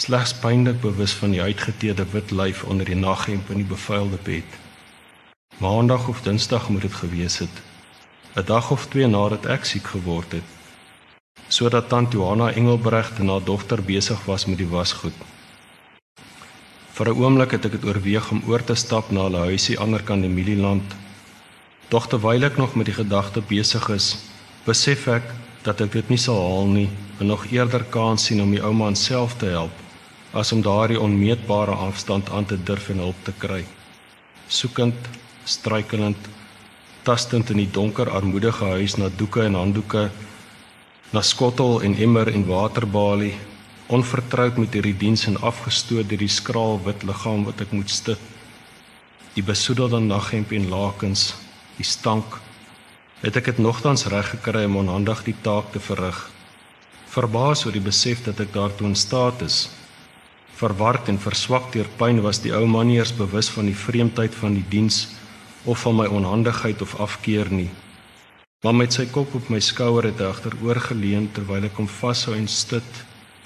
[0.00, 4.58] Slegs pynlik bewus van die uitgeteede wit lyf onder die naghemp in die bevuilde bed.
[5.60, 7.62] Maandag of dinsdag moet dit gewees het.
[8.34, 10.53] 'n dag of twee nadat ek siek geword het
[11.54, 15.14] sodat tant Johanna Engelbregt en haar dogter besig was met die wasgoed.
[16.94, 20.22] Vir 'n oomblik het ek dit oorweeg om oor te stap na hulle huisie aanderkant
[20.22, 20.88] die Mielieland.
[21.90, 24.16] Doch terwyl ek nog met die gedagte besig is,
[24.66, 25.22] besef ek
[25.62, 26.88] dat ek dit nie sal haal nie
[27.20, 29.72] en nog eerder kans sien om die ouma self te help
[30.32, 33.64] as om daardie onmeetbare afstand aan te durf en hulp te kry.
[34.48, 34.94] Soekend,
[35.44, 36.16] struikelend,
[37.02, 40.10] tastend in die donker armoedige huis na doeke en handdoeke,
[41.14, 43.34] na skottel en emmer en waterbalie,
[43.86, 48.18] onvertroud met hierdie diens en afgestoot deur die skraal wit liggaam wat ek moet stit.
[49.36, 51.36] Die besoedelde naghemp en lakens,
[51.78, 52.40] die stank
[53.22, 56.18] het ek dit nogtans reg gekry om onhandig die taak te verrig.
[57.14, 59.60] Verbaas oor die besef dat ek daartoe in staat is.
[60.58, 64.34] Verward en verswak deur pyn was die ou man nie eers bewus van die vreemdheid
[64.42, 65.04] van die diens
[65.64, 67.70] of van my onhandigheid of afkeer nie.
[68.64, 72.32] Maar met sy kop op my skouer het hy agteroor geleun terwyl ek hom vashou
[72.32, 73.00] en stit,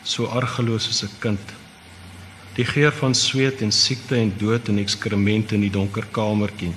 [0.07, 1.47] so argeloos soos 'n kind.
[2.55, 6.73] Die geur van sweet en siekte en dood en ekskremente in die donker kamertjie.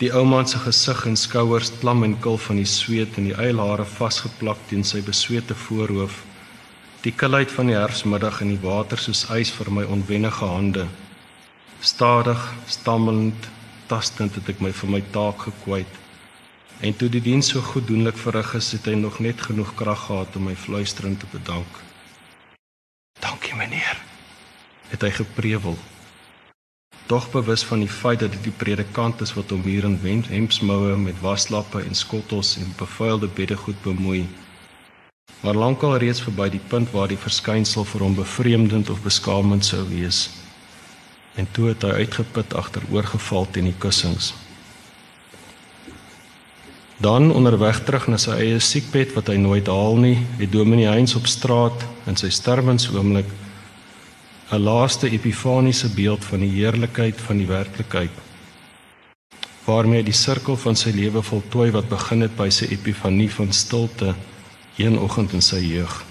[0.00, 3.36] Die ou man se gesig en skouers klam en kil van die sweet en die
[3.36, 6.24] eilhare vasgeplak teen sy beswete voorhoof.
[7.02, 10.86] Die kilheid van die herfsmiddag in die water soos ys vir my onwennige hande.
[11.80, 13.50] Stadig, stammelend,
[13.86, 16.03] tastend het ek my vir my taak gekwyt.
[16.84, 20.36] En toe die diens so goeddoenlik verrig is, het hy nog net genoeg krag gehad
[20.36, 21.80] om my fluisterend te bedank.
[23.20, 24.02] "Dankie, meneer,"
[24.92, 25.78] het hy geprewel
[27.06, 30.96] tog bewus van die feit dat dit die predikant is wat hom hier in hemsmoue
[30.96, 34.26] met waslappe en skottels en bevuilde beddegoed bemoei.
[35.40, 39.82] Maar lankal reeds verby die punt waar die verskynsel vir hom bevreemdend of beskaamend sou
[39.88, 40.30] wees.
[41.34, 44.32] En toe het hy uitgeput agteroorgeval teen die kussings.
[46.98, 51.16] Dan onderweg terug na sy eie siekbed wat hy nooit haal nie, het Dominee Heinz
[51.18, 53.26] op straat in sy sterwensoomblik
[54.52, 58.22] 'n laaste epifaniese beeld van die heerlikheid van die werklikheid
[59.64, 64.14] waarmee die sirkel van sy lewe voltooi wat begin het by sy epifanie van stilte
[64.76, 66.04] een oggend in sy jeug.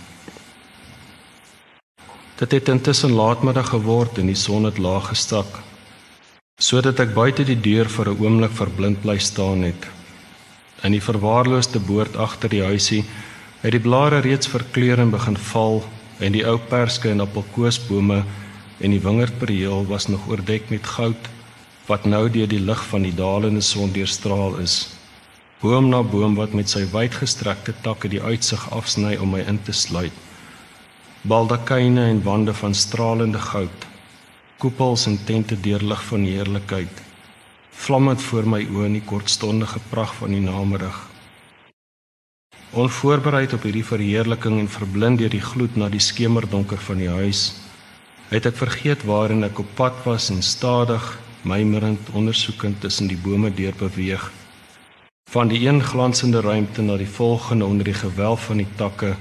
[2.39, 5.61] Dit het intussen laatmiddag geword en die son het laag gestak
[6.61, 9.87] sodat ek buite die deur vir 'n oomblik verblind bly staan het.
[10.83, 13.03] In die verwaarloosde boord agter die huisie
[13.61, 15.83] het die blare reeds verkleur en begin val
[16.19, 18.17] en die ou perske en appelkoesbome
[18.83, 21.29] en die wingerdperieel was nog oordek met goud
[21.87, 24.75] wat nou deur die lig van die dalende son deurstraal is.
[25.63, 29.75] Boom na boom wat met sy wydgestrekte takke die uitsig afsny om my in te
[29.75, 30.15] sluit.
[31.23, 33.87] Baldakyne en wande van stralende goud.
[34.59, 37.03] Koepels en tente deurlig van heerlikheid.
[37.73, 40.99] Vlammend voor my oë in die kortstondige pragt van die namiddag.
[42.73, 47.41] Onvoorbereid op hierdie verheerliking en verblind deur die gloed na die skemerdonker van die huis,
[48.29, 51.03] het ek vergeet waarin ek op pad was en stadig,
[51.43, 54.29] mymerend, ondersoekend tussen die bome deur beweeg.
[55.29, 59.15] Van die een glansende ruimte na die volgende onder die gewelf van die takke,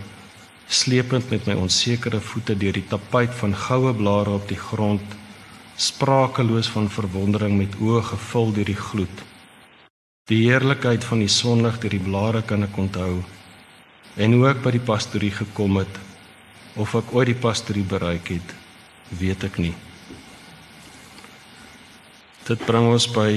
[0.68, 5.02] slepend met my onsekere voete deur die tapuit van goue blare op die grond,
[5.82, 9.22] sprakeloos van verwondering met oë gevul deur die gloed.
[10.30, 13.22] Die heerlikheid van die sonlig deur die blare kan ek onthou
[14.22, 15.98] en hoe ek by die pastorie gekom het
[16.78, 18.54] of ek ooit die pastorie bereik het,
[19.18, 19.74] weet ek nie.
[22.46, 23.30] Dit bring ons by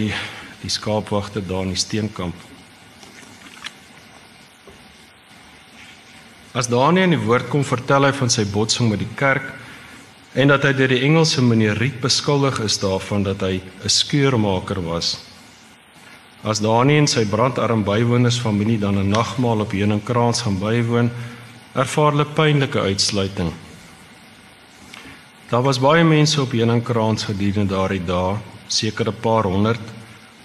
[0.62, 2.38] die skaapwagter daar in die steenkamp.
[6.56, 9.50] As Daniël in die woord kom vertel hy van sy botsing met die kerk
[10.36, 14.81] en dat hy deur die Engelse meneer Riet beskuldig is daarvan dat hy 'n skeurmaker
[14.83, 15.17] was.
[16.43, 21.09] As Daniël en sy brandarm bywoners familie dan 'n nagmaal op Heuningkraans gaan bywoon,
[21.73, 23.51] ervaar hulle pynlike uitsluiting.
[25.49, 28.36] Daar was baie mense op Heuningkraans gedurende daardie dae,
[28.67, 29.81] seker 'n paar honderd.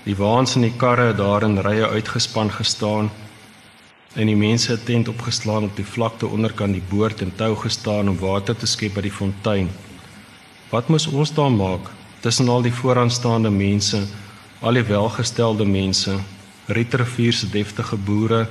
[0.05, 3.11] Die waans en die karre het daar in rye uitgespan gestaan
[4.15, 8.09] en die mense het tent opgeslaan op die vlakte onderkant die boord en tou gestaan
[8.09, 9.71] om water te skep by die fontein.
[10.71, 14.07] Wat moes ons daar maak tussen al die vooraanstaande mense?
[14.61, 16.19] al die welgestelde mense,
[16.69, 18.45] Rietrivier se deftige boere,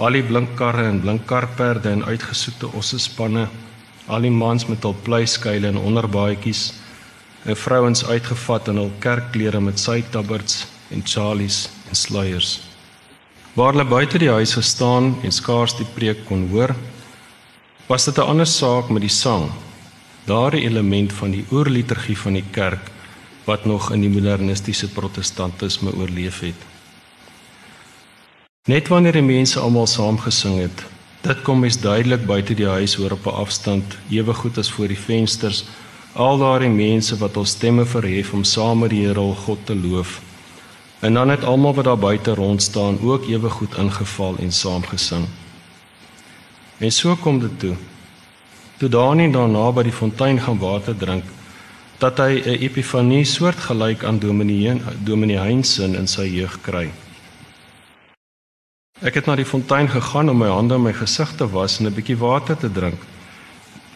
[0.00, 3.44] al die blinkkarre en blinkkarperde en uitgesoekte ossespanne,
[4.08, 6.64] al die mans met hul pleiskuile en onderbaadjies,
[7.44, 12.56] en vrouens uitgevat in hul kerkklere met sytabberts en chalies en sluiers.
[13.54, 16.74] Waar hulle buite die huis gestaan en skaars die preek kon hoor,
[17.86, 19.50] was dit 'n ander saak met die sang.
[20.26, 22.90] Daardie element van die oorliturgie van die kerk
[23.44, 26.60] wat nog in die modernistiese protestantisme oorleef het.
[28.66, 30.84] Net wanneer die mense almal saam gesing het,
[31.24, 34.88] Dit kom mens duidelik buite die huis hoor op 'n afstand, ewe goed as voor
[34.88, 35.64] die vensters.
[36.12, 39.74] Al daardie mense wat ons stemme verhef om saam met die Here al God te
[39.74, 40.20] loof.
[41.04, 44.84] En dan het almal wat daar buite rond staan ook ewe goed ingeval en saam
[44.84, 45.26] gesing.
[46.78, 47.74] En so kom dit toe.
[48.76, 51.24] Toe Dani daarna by die fontein gaan water drink,
[51.98, 56.90] dat hy 'n epifanie soortgelyk aan Dominee Dominee Heinsen in sy jeug kry.
[59.00, 61.86] Ek het na die fontein gegaan om my hande en my gesig te was en
[61.86, 63.00] 'n bietjie water te drink.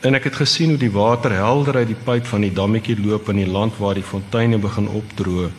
[0.00, 3.28] En ek het gesien hoe die water helder uit die pyp van die dammetjie loop
[3.28, 5.50] in die land waar die fonteine begin opdroog.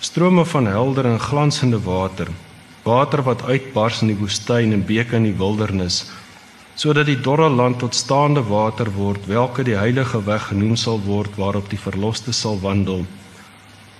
[0.00, 2.28] Strome van helder en glansende water,
[2.82, 6.06] water wat uitbars in die woestyn en beke in die wildernis,
[6.74, 11.36] sodat die dorre land tot staande water word, welke die heilige weg genoem sal word
[11.36, 13.04] waarop die verloste sal wandel.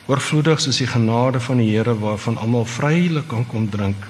[0.09, 4.09] Oorvloedig soos die genade van die Here waarvan almal vrylik kan kom drink.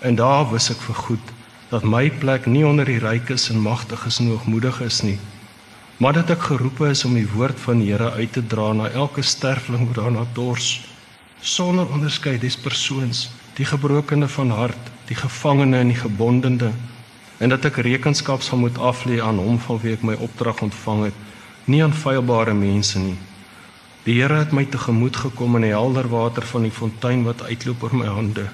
[0.00, 1.32] En daar wis ek vir goed
[1.68, 5.18] dat my plek nie onder die rykes en magtiges en hoogmoediges nie,
[5.96, 8.88] maar dat ek geroepe is om die woord van die Here uit te dra na
[8.88, 10.80] elke sterfling wat daarna dors,
[11.40, 16.72] sonder onderskeid des persoons, die gebrokene van hart, die gevangene en die gebondene,
[17.38, 21.08] en dat ek rekenskap sal moet aflê aan hom van wie ek my opdrag ontvang
[21.08, 21.24] het,
[21.64, 23.16] nie aan feilbare mense nie.
[24.04, 27.82] Die Here het my tegemoet gekom in die helder water van die fontein wat uitloop
[27.82, 28.46] oor my hande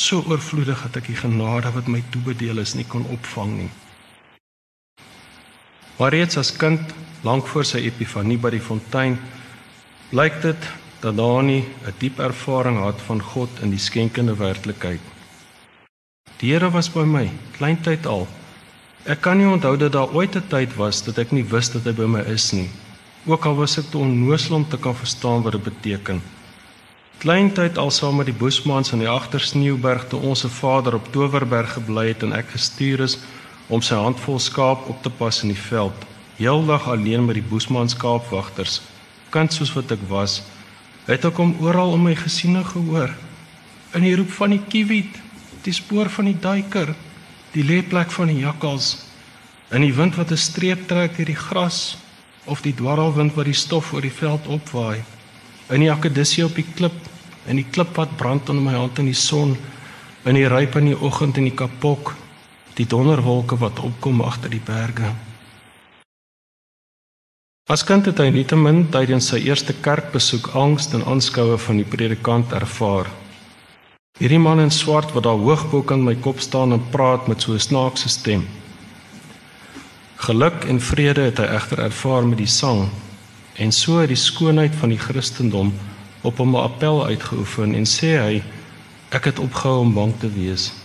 [0.00, 3.70] so oorvloedig dat ek die genade wat my toebedeel is nie kon opvang nie.
[6.00, 6.80] Maar reeds as kind,
[7.20, 9.18] lank voor sy epifanie by die fontein,
[10.08, 10.68] blyk dit
[11.02, 15.00] dat Dani 'n diep ervaring het van God in die skenkende werklikheid.
[16.40, 18.26] Die Here was by my, kleintyd al.
[19.04, 21.84] Ek kan nie onthou dat daar ooit 'n tyd was dat ek nie wus dat
[21.84, 22.70] hy by my is nie.
[23.26, 26.22] Ook al was ek te onnoosel om te kan verstaan wat dit beteken.
[27.18, 31.72] Kleintyd al saam met die Bosmans aan die agtersneeuberg toe ons se vader op Towerberg
[31.72, 33.18] gebly het en ek gestuur is
[33.70, 36.06] om sy handvol skaap op te pas in die veld.
[36.36, 38.80] Heeldag alleen met die Bosmans skaapwagters.
[39.30, 40.40] Kind soos wat ek was,
[41.06, 43.14] het ek hom oral om my gesien en gehoor.
[43.94, 45.14] In die roep van die kiewit,
[45.62, 46.92] die spoor van die duiker,
[47.54, 49.06] die lêplek van die jakkals,
[49.70, 51.96] in die wind wat 'n streep trek deur die gras
[52.44, 55.02] of die dwarrelwind wat die stof oor die veld opwaai
[55.70, 56.96] in die akedissie op die klip,
[57.46, 59.56] in die klip wat brand onder my hand in die son,
[60.26, 62.14] in die ryp in die oggend in die kapok,
[62.80, 65.12] die donderwolke wat opkom agter die berge.
[67.70, 72.54] As kind het hy nietemin tydens sy eerste kerkbesoek angs en aanskoue van die predikant
[72.56, 73.10] ervaar.
[74.18, 77.42] Hierdie man in swart wat daar hoog bo kan my kop staan en praat met
[77.42, 78.48] so 'n snaakse stem.
[80.26, 82.88] Geluk en vrede het hy egter ervaar met die sang
[83.54, 85.72] en so het die skoonheid van die Christendom
[86.22, 88.42] op hom 'n appel uitgeoefen en sê hy
[89.10, 90.79] ek het opgehou om bang te wees.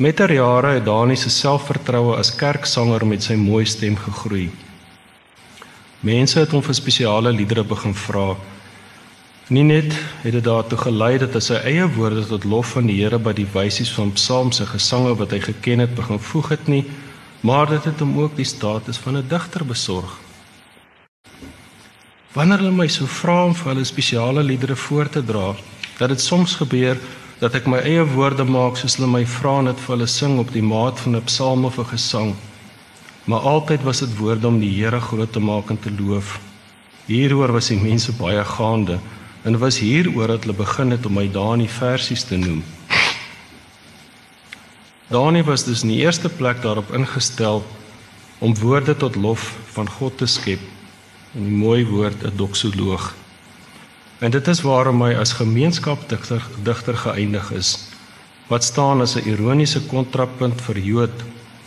[0.00, 4.46] Met ter jare het Dani se selfvertroue as kerksanger met sy mooi stem gegroei.
[6.00, 8.30] Mense het hom vir spesiale liedere begin vra.
[9.52, 9.92] Nie net
[10.22, 13.36] het dit daartoe gelei dat hy sy eie woorde tot lof van die Here by
[13.36, 16.86] die wysies van psalms en gesange wat hy geken het begin voeg het nie,
[17.44, 20.16] maar dit het hom ook die status van 'n digter besorg.
[22.32, 25.54] Wanneer hulle my so vra om vir hulle spesiale liedere voor te dra,
[25.98, 26.96] dat dit soms gebeur
[27.40, 30.50] dat ek my eie woorde maak soos hulle my vra net vir hulle sing op
[30.52, 32.34] die maat van 'n psalm of 'n gesang.
[33.24, 36.40] Maar altyd was dit woorde om die Here groot te maak en te loof.
[37.06, 38.98] Hieroor was die mense baie gaande
[39.44, 42.62] en dit was hieroor dat hulle begin het om my Dani versies te noem.
[45.08, 47.64] Dani was dus in die eerste plek daarop ingestel
[48.38, 50.60] om woorde tot lof van God te skep
[51.34, 53.14] en die mooi woord 'n doxoloog.
[54.20, 57.70] En dit is waarom hy as gemeenskapdigter digter geëindig is
[58.50, 61.16] wat staan as 'n ironiese kontrapunt vir Jood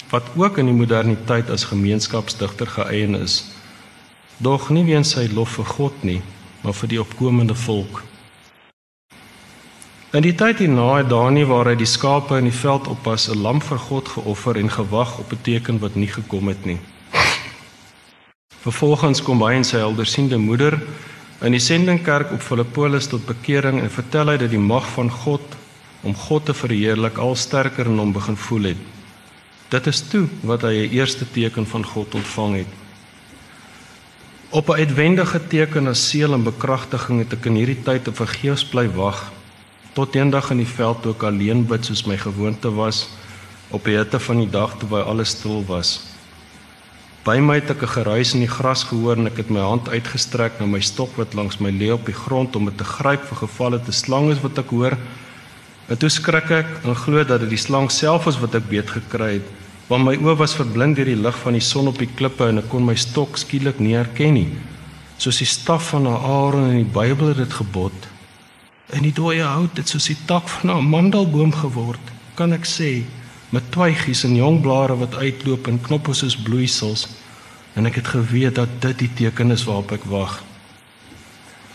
[0.09, 3.45] wat ook in die moderniteit as gemeenskapsdigter geëien is.
[4.37, 6.21] Dog nie weens sy lof vir God nie,
[6.61, 8.03] maar vir die opkomende volk.
[10.13, 13.41] In die tyd hierna het Dani waar hy die skape in die veld oppas 'n
[13.41, 16.79] lam vir God geoffer en gewag op 'n teken wat nie gekom het nie.
[18.61, 20.79] Vervolgens kom hy en sy heldersiende moeder
[21.43, 25.57] in die sendingkerk op Filippolis tot bekering en vertel hy dat die mag van God
[26.03, 28.79] om God te verheerlik al sterker in hom begin voel het.
[29.71, 32.71] Dit is toe wat hy 'n eerste teken van God ontvang het.
[34.49, 38.63] Op 'n uitwendige teken as seël en bekragtiging het ek in hierdie tyd op vergeefs
[38.65, 39.31] bly wag
[39.93, 43.07] tot eendag in die veld toe ek alleen bid soos my gewoonte was
[43.69, 46.12] op die hitte van die dag terwyl alles stil was.
[47.23, 49.87] By my het ek 'n geruis in die gras gehoor en ek het my hand
[49.87, 53.23] uitgestrek na my stok wat langs my lê op die grond om dit te gryp
[53.23, 54.97] vir gevalle te slang is wat ek hoor.
[55.87, 58.89] En toe skrik ek en glo dat dit die slang self was wat ek beet
[58.89, 59.47] gekry het,
[59.87, 62.57] want my oë was verblind deur die lig van die son op die klippe en
[62.57, 64.51] ek kon my stok skielik nie herken nie.
[65.17, 67.95] Soos die staf van Aaron in die Bybel het dit gebod.
[68.91, 72.03] In die dooie hout het soos die tak van 'n amandelboom geword,
[72.35, 73.03] kan ek sê,
[73.53, 77.05] met twygies en jong blare wat uitloop en knoppe soos bloeisels.
[77.77, 80.41] En ek het geweet dat dit die teken is waarop ek wag.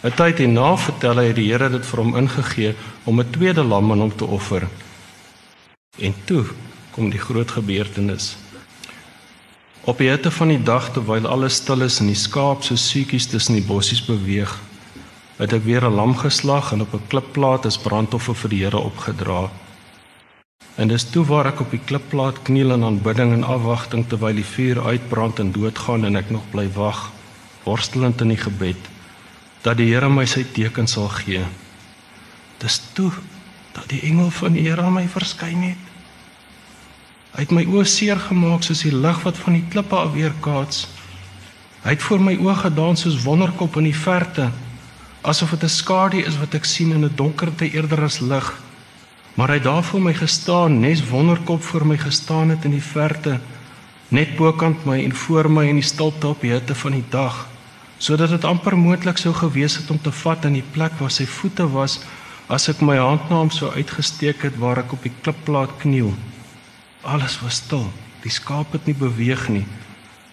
[0.03, 2.75] 'n Tyd hierna vertel hy die Here dit vir hom ingegee
[3.05, 4.69] om 'n tweede lam aan hom te offer.
[5.99, 6.45] En toe
[6.91, 8.37] kom die groot gebeurtenis.
[9.85, 13.27] Op die hitte van die dag terwyl alles stil is en die skaap so suetjies
[13.27, 14.59] tussen die bossies beweeg,
[15.39, 18.79] het ek weer 'n lam geslag en op 'n klipplaat as brandoffer vir die Here
[18.79, 19.51] opgedra.
[20.79, 24.47] En dis toe waar ek op die klipplaat kniel in aanbidding en afwagting terwyl die
[24.47, 27.09] vuur uitbrand en doodgaan en ek nog bly wag,
[27.65, 28.95] worstelend in die gebed
[29.63, 31.43] dat die Here my sy teken sal gee.
[32.63, 33.11] Dis toe
[33.75, 35.83] dat die engel van die Here aan my verskyn het.
[37.35, 40.87] Hy het my oë seer gemaak soos die lig wat van die klippe af weerkaats.
[41.85, 44.49] Hy het voor my oë gedaan soos wonderkop in die verte,
[45.23, 48.68] asof dit 'n skadu is wat ek sien in 'n donkerte eerder as lig.
[49.35, 52.83] Maar hy het daar voor my gestaan, nes wonderkop voor my gestaan het in die
[52.83, 53.39] verte,
[54.09, 57.47] net bokant my en voor my in die stilte op die hitte van die dag
[57.99, 61.27] sodat dit amper moontlik sou gewees het om te vat aan die plek waar sy
[61.27, 61.99] voete was
[62.49, 66.15] as ek my hand na hom sou uitgesteek het waar ek op die klipplaat kniel.
[67.03, 67.85] Alles was stil.
[68.23, 69.67] Die skaap het nie beweeg nie.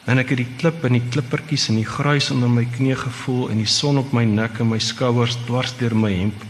[0.05, 3.49] En ek het die klip en die klippertjies en die gruis onder my knie gevoel
[3.51, 6.45] en die son op my nek en my skouers dwars deur my hemp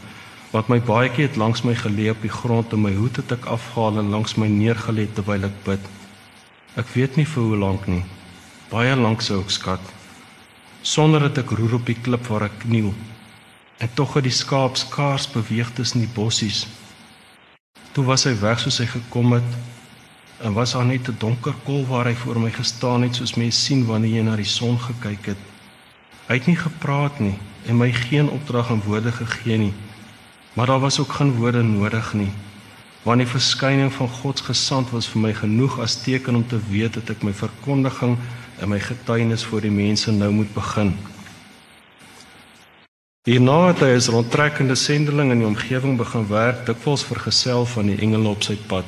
[0.52, 3.46] wat my baadjie het langs my gelê op die grond en my hoed het ek
[3.46, 5.92] afgehaal en langs my neergelê terwyl ek bid.
[6.76, 8.04] Ek weet nie vir hoe lank nie.
[8.72, 9.96] Baie lank sou ek skat
[10.86, 12.92] sonder dat ek roer op die klip waar ek kniel.
[13.82, 16.66] En tog het die skaap skaars beweeg tussen die bossies.
[17.96, 19.58] Toe was hy weg soos hy gekom het
[20.46, 23.66] en was daar net 'n donker kol waar hy voor my gestaan het soos mens
[23.66, 25.42] sien wanneer jy na die son gekyk het.
[26.28, 29.74] Hy het nie gepraat nie en my geen opdrag en woorde gegee nie.
[30.56, 32.32] Maar daar was ook geen woorde nodig nie.
[33.04, 36.60] Want die verskyning van God se gesand was vir my genoeg as teken om te
[36.70, 38.16] weet dat ek my verkondiging
[38.60, 40.96] en my getuienis voor die mense nou moet begin.
[43.26, 48.00] Hierna het hy as rondtrekkende sendeling in die omgewing begin werk, dikwels vergesel van die
[48.00, 48.86] engele op sy pad.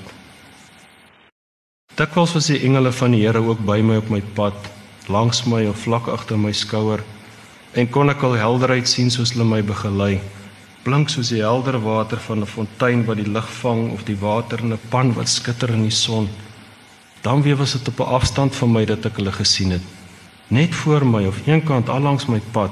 [1.97, 4.71] Dikwels was die engele van die Here ook by my op my pad,
[5.09, 7.01] langs my of vlak agter my skouer,
[7.73, 10.19] en kon ek al helderheid sien soos hulle my begelei,
[10.87, 14.59] blink soos die helder water van 'n fontein wat die lig vang of die water
[14.63, 16.29] in 'n pan wat skitter in die son.
[17.21, 19.81] Dan weer was dit op 'n afstand van my dat ek hulle gesien het.
[20.47, 22.71] Net voor my of eenkant al langs my pad.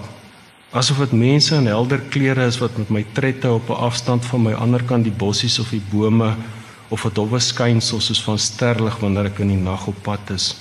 [0.71, 4.41] Asof dit mense in helder klere is wat met my trette op 'n afstand van
[4.41, 6.35] my anderkant die bossies of die bome
[6.89, 10.55] of 'n dowwe skynsel soos van sterlig wanneer ek in die nag op pad is.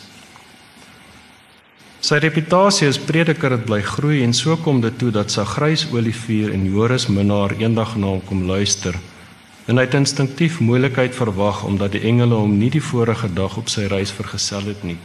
[2.04, 5.86] Sy reputasie as prediker het bly groei en so kom dit toe dat sy grys
[5.88, 8.98] olivier en Joris minnaar eendag na hom kom luister
[9.64, 13.70] en hy het instinktief moeilikheid verwag omdat die engele hom nie die vorige dag op
[13.72, 14.98] sy reis vergesel het nie.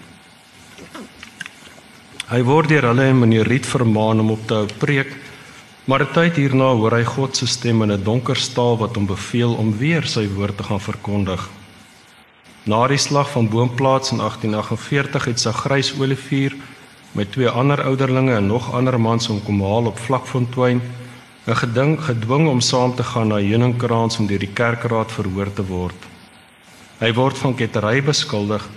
[2.33, 5.13] Hy word deur hulle en meneer Riet vermaan om op te hou preek,
[5.87, 9.07] maar 'n tyd hierna hoor hy God se stem in 'n donker staal wat hom
[9.07, 11.47] beveel om weer sy woord te gaan verkondig.
[12.65, 16.53] Na die slag van Boomplaats in 1848 het sy grys olivier
[17.11, 20.81] met twee ander ouderlinge en nog ander mans hom kom haal op Vlakfontein
[21.47, 25.65] 'n geding gedwing om saam te gaan na Heuningkraans om deur die kerkraad verhoor te
[25.65, 25.95] word.
[26.99, 28.69] Hy word van kettery beskuldig,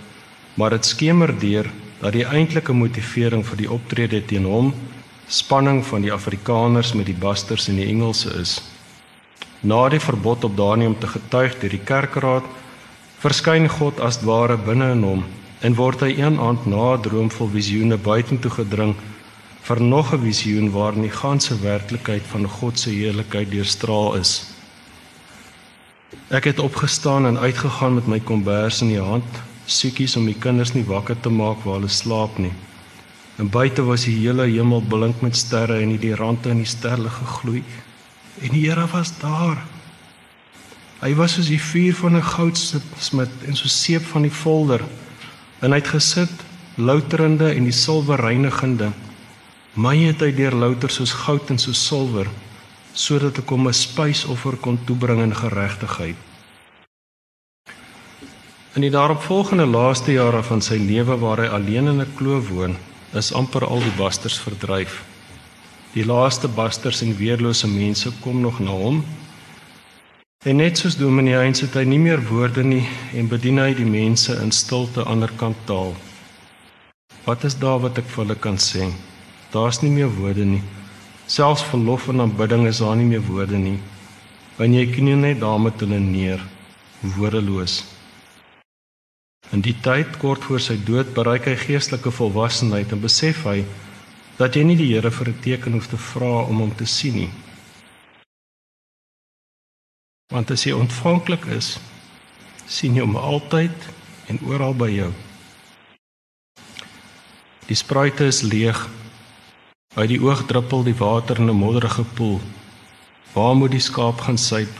[0.53, 1.69] maar dit skemer deur
[1.99, 4.73] dat die eintlike motivering vir die optrede teen hom
[5.27, 8.61] spanning van die Afrikaners met die Basters en die Engelse is.
[9.61, 12.43] Na die verbod op Daniël om te getuig deur die kerkraad,
[13.19, 15.23] verskyn God as ware binne in hom
[15.63, 18.95] en word hy een aand na 'n droom vol visioene buitentoe gedring
[19.67, 24.45] vir nog 'n visioen waarin die ganse werklikheid van God se heerlikheid deurstraal is.
[26.27, 29.25] Ek het opgestaan en uitgegaan met my kombers in die hand,
[29.65, 32.53] soekies om die kinders nie wakker te maak waar hulle slaap nie.
[33.37, 37.09] En buite was die hele hemel blink met sterre en die rande in die sterre
[37.09, 37.63] gegloei.
[38.41, 39.57] En die Here was daar.
[40.99, 44.81] Hy was soos die vuur van 'n goudsmid en so seep van die volder.
[45.63, 46.43] En hy het gesit
[46.75, 48.91] louterende en die silwer reinigende
[49.73, 52.27] My het hy deur louter soos goud en soos silwer
[52.93, 56.19] sodat ek hom 'n spysoffer kon toebring in geregtigheid.
[58.75, 62.77] In die daaropvolgende laaste jare van sy lewe waar hy alleen in 'n kloof woon,
[63.13, 65.03] is amper al die basters verdryf.
[65.93, 69.03] Die laaste basters en weerlose mense kom nog na hom.
[70.43, 72.81] En net soos Dominee Heinz het hy nie meer woorde nie
[73.15, 75.93] en bedien hy die mense in stilte anderkant taal.
[77.23, 78.89] Wat is daar wat ek vir hulle kan sê?
[79.53, 80.59] Daar's nie meer woorde nie.
[81.31, 83.77] Selfs verlof en aanbidding is daar nie meer woorde nie.
[84.57, 86.43] Want jy knie net daar met hulle neer,
[87.15, 87.77] woordeloos.
[89.55, 93.61] In die tyd kort voor sy dood bereik hy geestelike volwassenheid en besef hy
[94.35, 97.15] dat jy nie die Here vir 'n teken hoef te vra om hom te sien
[97.15, 97.31] nie.
[100.31, 101.77] Want as jy ontvanklik is,
[102.65, 103.89] sien jy hom altyd
[104.31, 105.11] en oral by jou.
[107.67, 108.79] Die spruite is leeg.
[109.95, 112.41] Uit die oog druppel die water in 'n modderige poel.
[113.33, 114.73] Waar moet die skaap gaan suip?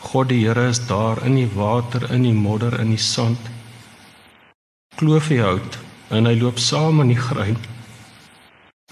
[0.00, 3.38] God die Here is daar in die water, in die modder, in die sand.
[4.96, 5.78] Kloof hy hout
[6.10, 7.58] en hy loop saam in die grein.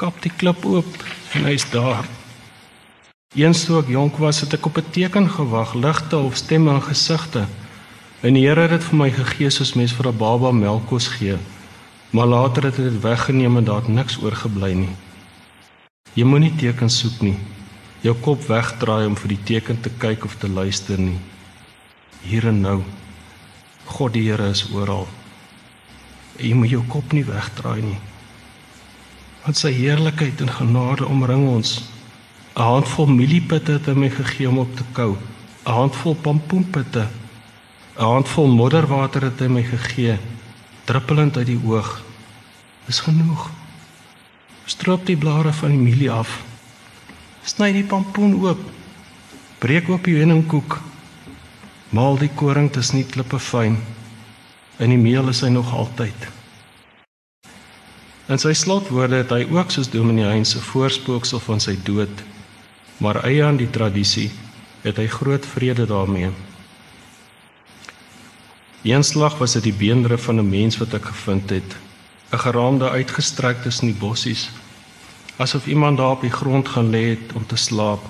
[0.01, 2.09] Kap die klip oop en hy's daar.
[3.35, 6.83] Eens toe ek jonk was, het ek op 'n teken gewag, ligte of stemme in
[6.83, 7.47] gesigte.
[8.23, 11.37] En die Here het dit vir my gegee soos mens vir 'n baba melkkos gee.
[12.11, 14.97] Maar later het hy dit weggeneem en daar het niks oorgebly nie.
[16.15, 17.37] Jy moenie tekens soek nie.
[18.01, 21.19] Jou kop wegdraai om vir die teken te kyk of te luister nie.
[22.23, 22.83] Hier en nou.
[23.85, 25.09] God die Here is oral.
[26.39, 27.99] Jy moet jou kop nie wegdraai nie.
[29.45, 31.94] Want sy heerlikheid en genade omring ons
[32.55, 35.17] 'n handvol mieliepitte het hy my gegee om op te kou.
[35.67, 37.09] 'n handvol pompoenpitte.
[37.99, 40.19] 'n handvol modderwater het hy my gegee,
[40.85, 42.03] druppelend uit die oog.
[42.87, 43.51] Dis genoeg.
[44.65, 46.45] Stroop die blare van die mielie af.
[47.45, 48.61] Sny die pompoen oop.
[49.59, 50.81] Breek oop die heuningkoek.
[51.91, 53.79] Maal die koring tussen die klippe fyn.
[54.79, 56.29] In die meel is hy nog altyd.
[58.29, 62.25] In sy slotwoorde het hy ook soos Dominee Heinz se voorspooksel van sy dood
[63.05, 64.31] maar eie aan die tradisie
[64.81, 66.31] het hy groot vrede daarmee.
[68.85, 71.77] Eenslag was dit die beenderre van 'n mens wat ek gevind het,
[72.33, 74.51] 'n geraamde uitgestrek tussen die bossies,
[75.37, 78.01] asof iemand daar op die grond gaan lê het om te slaap.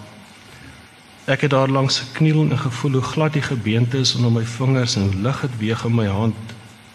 [1.24, 4.96] Ek het daar langs gekniel en gevoel hoe glad die gebeente is onder my vingers
[4.96, 6.36] en lig het weeg in my hand,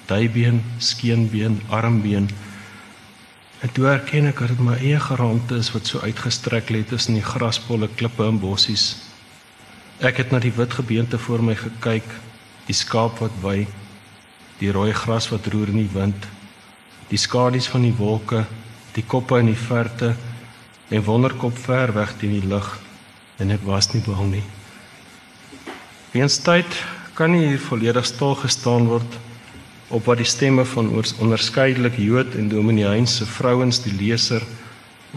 [0.05, 2.29] duibeen, skeenbeen, armbeen.
[3.59, 7.17] En toe erken ek dat dit my eie geraamte is wat so uitgestrek lê tussen
[7.17, 8.93] die grasbolle, klippe en bossies.
[9.99, 12.07] Ek het na die wit gebeente voor my gekyk,
[12.69, 13.65] die skaap wat wy,
[14.61, 16.27] die rooi gras wat roer in die wind,
[17.11, 18.45] die skadu's van die wolke,
[18.95, 20.13] die koppe in die verte
[20.89, 22.77] en wonderkop ver weg teen die lug
[23.39, 24.45] en ek was nie bang nie.
[26.13, 26.79] Weens tyd
[27.17, 29.19] kan nie hier volledig stil gestaan word
[29.89, 34.45] op wat die stemme van onderskeidelik Jood en Dominee Heinz se vrouens die leser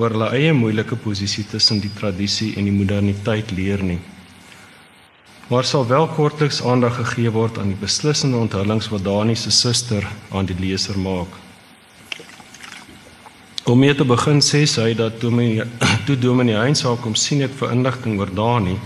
[0.00, 3.98] oor hulle eie moeilike posisie tussen die tradisie en die moderniteit leer nie.
[5.52, 10.06] Maar sal wel kortliks aandag gegee word aan die beslissende onthullings wat Dani se suster
[10.32, 11.28] aan die leser maak.
[13.68, 15.66] Om mee te begin sê sy dat Dominee
[16.06, 18.78] toe Dominee Heinz haar kom sien het vir inligting oor Dani,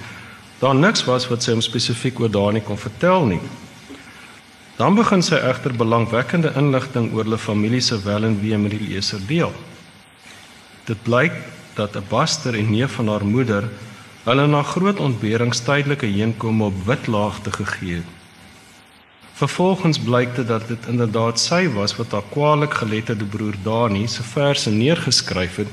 [0.59, 3.41] daar niks was wat sy hom spesifiek oor Dani kon vertel nie.
[4.77, 8.89] Dan begin sy egter belangwekkende inligting oor hulle familie se wel en wee met die
[8.91, 9.53] leser deel.
[10.85, 11.33] Dit blyk
[11.75, 13.65] dat 'n baster en neef van haar moeder
[14.25, 18.11] hulle na groot ontberings tydelike heenkome op Witlaagte gegee het.
[19.33, 24.23] Vervolgens blyk dit dat dit inderdaad sy was wat haar kwaliek geletterde broer Dani se
[24.23, 25.69] verse neergeskryf het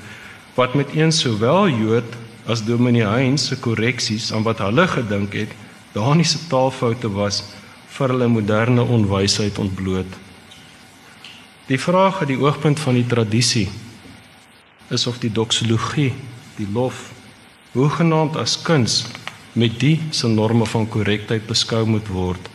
[0.56, 2.16] wat met een sowel Jood
[2.46, 5.52] as Dominee Heinz se korreksies aan wat hulle gedink het
[5.92, 7.44] Dani se taalfoute was
[7.94, 10.20] vir hulle moderne onwysheid ontbloot.
[11.70, 13.68] Die vraag uit die oogpunt van die tradisie
[14.94, 16.12] is of die doxologie,
[16.58, 17.12] die lof,
[17.74, 19.04] hoegenaamd as kuns
[19.54, 22.50] met die se norme van korrektheid beskou moet word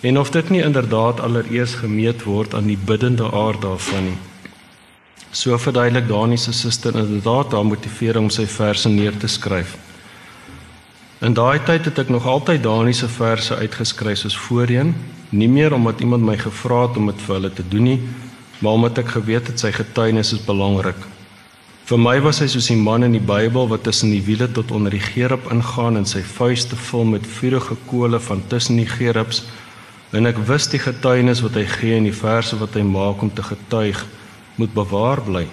[0.00, 4.18] en of dit nie inderdaad allereers gemeet word aan die biddende aard daarvan nie.
[5.30, 9.76] So verduidelik Dani se suster inderdaad haar motivering om sy verse neer te skryf.
[11.20, 14.94] In daai tyd het ek nog altyd Dani se verse uitgeskryf soos voorheen,
[15.36, 17.98] nie meer omdat iemand my gevra het om dit vir hulle te doen nie,
[18.64, 20.96] maar omdat ek geweet het sy getuienis is belangrik.
[21.90, 24.70] Vir my was hy soos 'n man in die Bybel wat tussen die wiele tot
[24.70, 29.44] onder die gerub ingaan en sy vuiste vul met vurige kole van tussen die gerubs
[30.12, 33.30] en ek wis die getuienis wat hy gee en die verse wat hy maak om
[33.34, 34.06] te getuig
[34.56, 35.46] moet bewaar bly.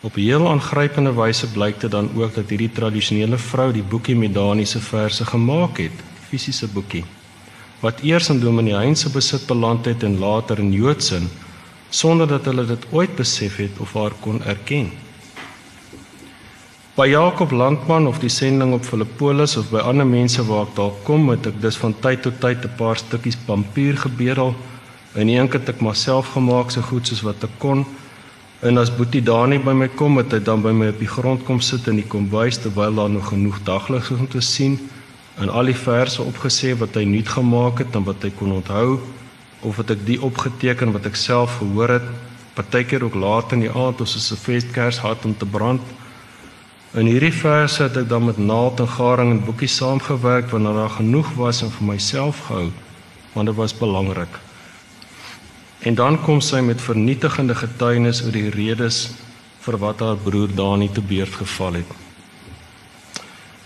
[0.00, 4.16] Op 'n heel aangrypende wyse blyk dit dan ook dat hierdie tradisionele vrou die boekie
[4.16, 5.98] met Daniese verse gemaak het,
[6.28, 7.04] fisiese boekie,
[7.80, 11.28] wat eers in Dominee Heinz se besit beland het en later in Joodsin,
[11.90, 14.90] sonder dat hulle dit ooit besef het of haar kon erken.
[16.94, 20.96] By Jakob Landman of die sending op Filippolis of by ander mense waar ek daar
[21.06, 24.54] kom, het ek dis van tyd tot tyd 'n paar stukkies pampuur gebedel.
[25.14, 27.86] En een het ek myself gemaak so goed soos wat ek kon.
[28.60, 31.44] En as Boetie Dani by my kom, het hy dan by my op die grond
[31.46, 34.78] kom sit in die kombuis terwyl daar nog genoeg daglig is om te sien
[35.38, 38.98] en al die verse opgesê wat hy nuut gemaak het en wat hy kon onthou
[39.62, 42.08] of het ek die opgeteken wat ek self gehoor het
[42.58, 45.82] partykeer ook laat in die aand as ons 'n feeskers gehad om te brand
[46.96, 50.94] In hierdie verse het ek dan met naald en garing en boekie saamgewerk wanneer daar
[50.96, 52.70] genoeg was en vir myself gehou
[53.34, 54.38] want dit was belangrik.
[55.78, 59.10] En dan kom sy met vernietigende getuienis oor die redes
[59.62, 61.96] vir wat haar broer Dani te beurt geval het.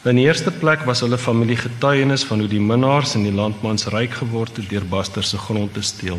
[0.02, 3.86] In die eerste plek was hulle familie getuienis van hoe die minnaars in die landmans
[3.94, 6.18] ryk geword het deur Baster se grond te steel.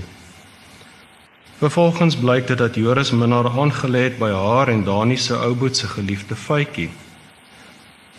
[1.60, 5.88] Vervolgens blyk dit dat Joris minnaar aangelê het by haar en Dani se ouboet se
[5.88, 6.90] geliefde Faitjie.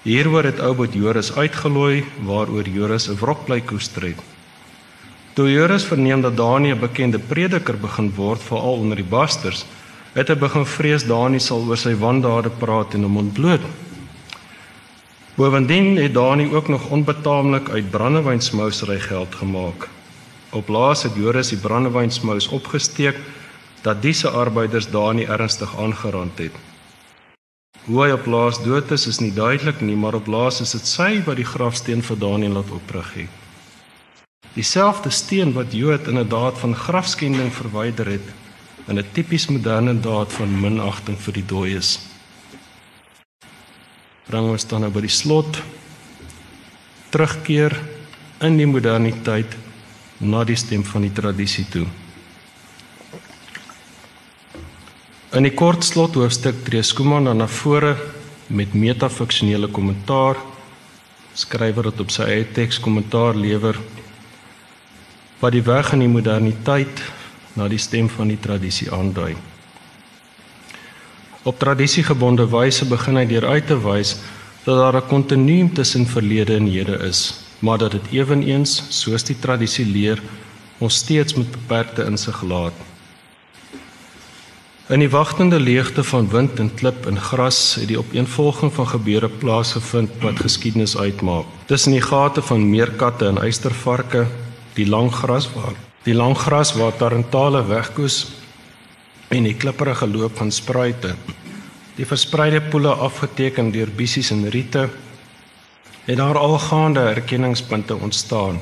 [0.04, 4.33] Hieroor het ouboet Joris uitgelooi waaroor Joris 'n wrokbly koester het.
[5.34, 9.66] Toe Joris verneem dat Dani 'n bekende prediker begin word veral onder die basters,
[10.12, 13.60] het hy begin vrees Dani sal oor sy wandade praat en hom ontbloot.
[15.34, 19.88] Bovendien het Dani ook nog onbetaamlik uit brandewynsmousery geld gemaak.
[20.50, 23.16] Op laas het Joris die brandewynsmous opgesteek
[23.82, 26.54] dat disse arbeiders daar nie ernstig aangerand het.
[27.84, 30.86] Hoe hy op laas dood is is nie duidelik nie, maar op laas is dit
[30.86, 33.43] sy wat die grafsteen vir Daniël laat oprig het.
[34.52, 38.28] Dieselfde steen wat Jood inderdaad van grafskending verwyder het
[38.86, 41.98] in 'n tipies moderne daad van minagting vir die dooies.
[44.26, 45.62] Bring ons dan nou by die slot
[47.10, 47.80] terugkeer
[48.40, 49.56] in die moderniteit
[50.18, 51.86] na die stem van die tradisie toe.
[55.34, 57.96] In die kort slot hoofstuk tree Skuman dan na vore
[58.46, 60.36] met metafiksionele kommentaar.
[61.34, 63.80] Skrywer het op sy eie teks kommentaar lewer
[65.40, 67.02] wat die weg in die moderniteit
[67.54, 69.36] na die stem van die tradisie aandui.
[71.42, 74.16] Op tradisiegebonde wyse begin hy deur uit te wys
[74.64, 79.36] dat daar 'n kontinuum tussen verlede en hede is maar dat dit ewenigs soos die
[79.40, 80.20] tradisie leer
[80.78, 82.76] ons steeds met beperkte insig laat.
[84.92, 89.30] In die wagtende leegte van wind en klip en gras het die opeenvolging van gebeure
[89.40, 91.48] plaasgevind wat geskiedenis uitmaak.
[91.70, 94.26] Tussen die gate van meerkatte en eystervarke,
[94.74, 98.26] die lang gras waar die lang gras waar tarantale wegkoes
[99.32, 101.14] en die klipprige loop van spruite.
[101.96, 104.88] Die verspreide poele afgeteken deur bissies en riete
[106.04, 108.60] het daar algaande erkenningspunte ontstaan.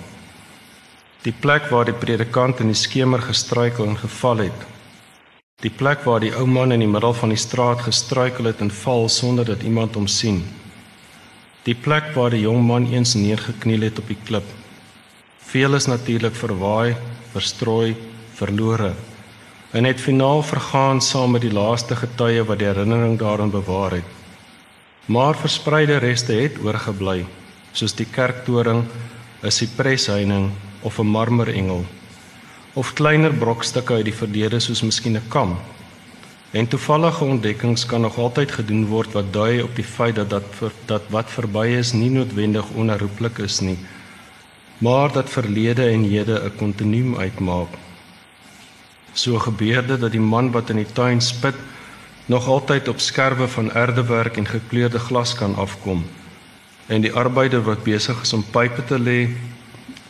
[1.22, 4.64] Die plek waar die predikant in die skemer gestruikel en geval het.
[5.62, 8.70] Die plek waar die ou man in die middel van die straat gestruikel het en
[8.70, 10.42] val sonder dat iemand hom sien.
[11.66, 14.46] Die plek waar die jong man eens neergekniel het op die klip.
[15.52, 16.96] Veel is natuurlik verwaai,
[17.32, 17.96] verstrooi,
[18.34, 18.92] verlore
[19.72, 24.08] en het finaal vergaan saam met die laaste getuie wat die herinnering daaraan bewaar het
[25.06, 27.26] maar verspreide reste het oorgebly
[27.72, 28.84] soos die kerktoring,
[29.42, 30.50] 'n sipresheining
[30.80, 31.84] of 'n marmerengel
[32.74, 35.56] of kleiner brokstukke uit die verlede soos miskien 'n kam.
[36.52, 40.44] En toevallige ontdekkings kan nog altyd gedoen word wat dui op die feit dat dat
[40.86, 43.78] dat wat verby is nie noodwendig onherroepelik is nie,
[44.82, 47.68] maar dat verlede en hede 'n kontinuum uitmaak.
[49.12, 51.54] So gebeur dit dat die man wat in die tuin spit
[52.26, 56.04] nog altyd op skerwe van erdewerk en gekleurde glas kan afkom.
[56.86, 59.28] En die arbeider wat besig is om pype te lê,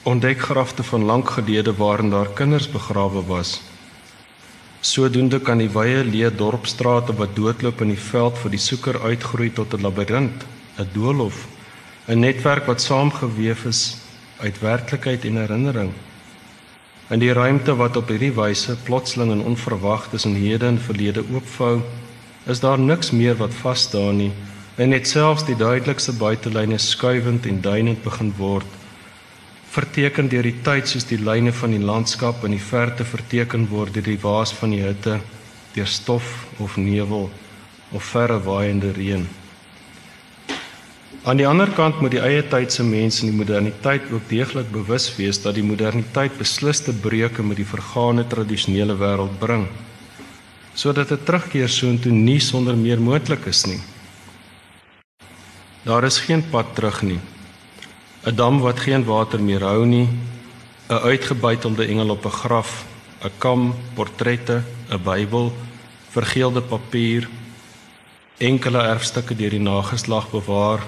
[0.03, 3.61] ontdek grafte van lank gelede waarin daar kinders begrawe was.
[4.81, 9.53] Sodoende kan die wye leë dorpstrate wat doodloop in die veld vir die soeker uitgroei
[9.53, 10.44] tot 'n labirint,
[10.78, 11.47] 'n doolhof,
[12.09, 14.02] 'n netwerk wat saamgeweef is
[14.43, 15.93] uit werklikheid en herinnering.
[17.10, 21.81] In die ruimte wat op hierdie wyse plotseling en onverwag tussen hede en verlede oopvou,
[22.47, 24.32] is daar niks meer wat vas staan nie
[24.77, 28.78] en net selfs die duidelikste buitelyne skuivend en duinend begin word
[29.73, 33.94] verteken deur die tyd soos die lyne van die landskap in die verte verteken word
[33.94, 35.20] deur die waas van die hitte
[35.77, 37.28] deur stof of nevel
[37.93, 39.28] of verre waaiende reën
[41.23, 44.73] Aan die ander kant moet die eie tyd se mense in die moderniteit ook deeglik
[44.74, 49.69] bewus wees dat die moderniteit besliste breuke met die vergane tradisionele wêreld bring
[50.74, 53.81] sodat 'n terugkeer soontoe nie sonder meer moontlik is nie.
[55.85, 57.20] Daar is geen pad terug nie.
[58.27, 60.09] 'n Dam wat geen water meer hou nie,
[60.89, 62.85] 'n uitgebuitelde engel op 'n graf,
[63.23, 65.53] 'n kam, portrette, 'n Bybel,
[66.11, 67.28] vergeelde papier
[68.39, 70.81] enkele erfstukke deur die nageslag bewaar,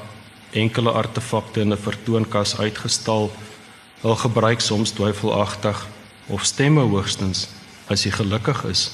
[0.55, 3.33] enkele artefakte in 'n vertoonkas uitgestal,
[4.01, 5.87] hul gebruik soms twyfelagtig
[6.27, 7.49] of stemme hoogstens
[7.87, 8.91] as jy gelukkig is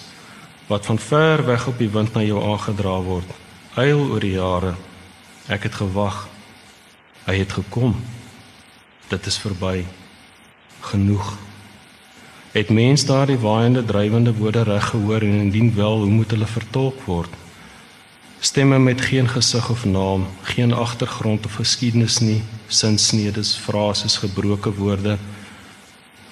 [0.70, 3.31] wat van ver weg op die wind na jou aangedra word.
[3.74, 4.77] Eil oor die jare.
[5.51, 6.28] Ek het gewag.
[7.27, 7.97] Hy het gekom.
[9.11, 9.82] Dit is verby.
[10.93, 11.32] Genoeg.
[12.55, 17.03] Het mens daardie waaiende drywende woorde reg gehoor en indien wel, hoe moet hulle vertolk
[17.07, 17.35] word?
[18.43, 25.19] Stemme met geen gesig of naam, geen agtergrond of geskiedenis nie, sinsnedes, frases, gebroke woorde,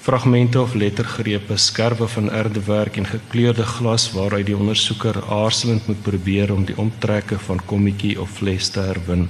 [0.01, 6.52] fragmente of lettergrepe, skerwe van erdewerk en gekleurde glas waaruit die ondersoeker aarzelend moet probeer
[6.52, 9.28] om die omtrekke van kommetjie of fles te herwin.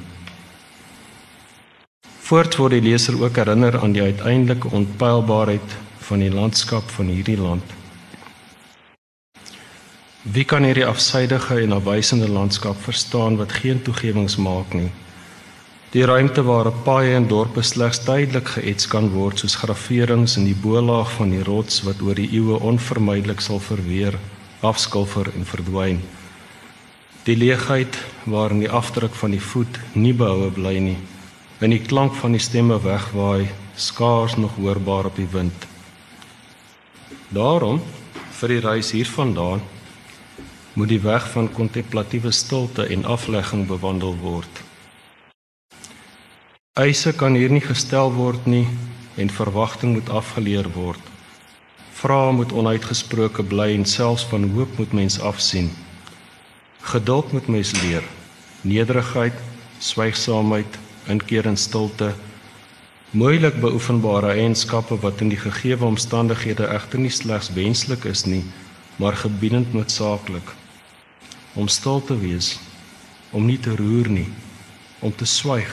[2.29, 7.41] Voorts word die leser ook herinner aan die uiteindelike onpylbaarheid van die landskap van hierdie
[7.41, 7.78] land.
[10.29, 14.91] Wie kan hierdie afsydige en afwysende landskap verstaan wat geen toegewings maak nie?
[15.95, 20.57] Die ruimte waar paaie en dorpe slegs tydelik geets kan word soos graverings in die
[20.65, 24.19] bolaag van die rots wat oor die eeue onvermydelik sal verweer,
[24.61, 26.03] afskilfer en verdwyn.
[27.25, 27.97] Die leegheid
[28.29, 30.99] waarin die afdruk van die voet nie behoue bly nie,
[31.65, 33.49] en die klank van die stemme wegwaai,
[33.81, 35.67] skaars nog hoorbaar op die wind.
[37.33, 37.81] Daarom
[38.43, 39.65] vir die reis hiervandaan
[40.79, 44.61] moet die weg van kontemplatiewe stilte en aflegging bewandel word.
[46.79, 48.69] Eise kan hier nie gestel word nie
[49.19, 51.03] en verwagting moet afgeleer word.
[51.99, 55.73] Vrae moet onuitgesproke bly en selfs van hoop moet mens afsien.
[56.93, 58.07] Geduld moet mens leer.
[58.63, 59.35] Nederigheid,
[59.83, 60.79] swygsaamheid,
[61.11, 62.13] inkeer in stilte
[63.11, 68.45] moeilik beoefenbare eienskappe wat in die gegeewe omstandighede egter nie slegs wenslik is nie,
[69.03, 70.58] maar gebiedend noodsaaklik.
[71.59, 72.53] Om stil te wees,
[73.35, 74.29] om nie te roer nie,
[75.03, 75.73] om te swyg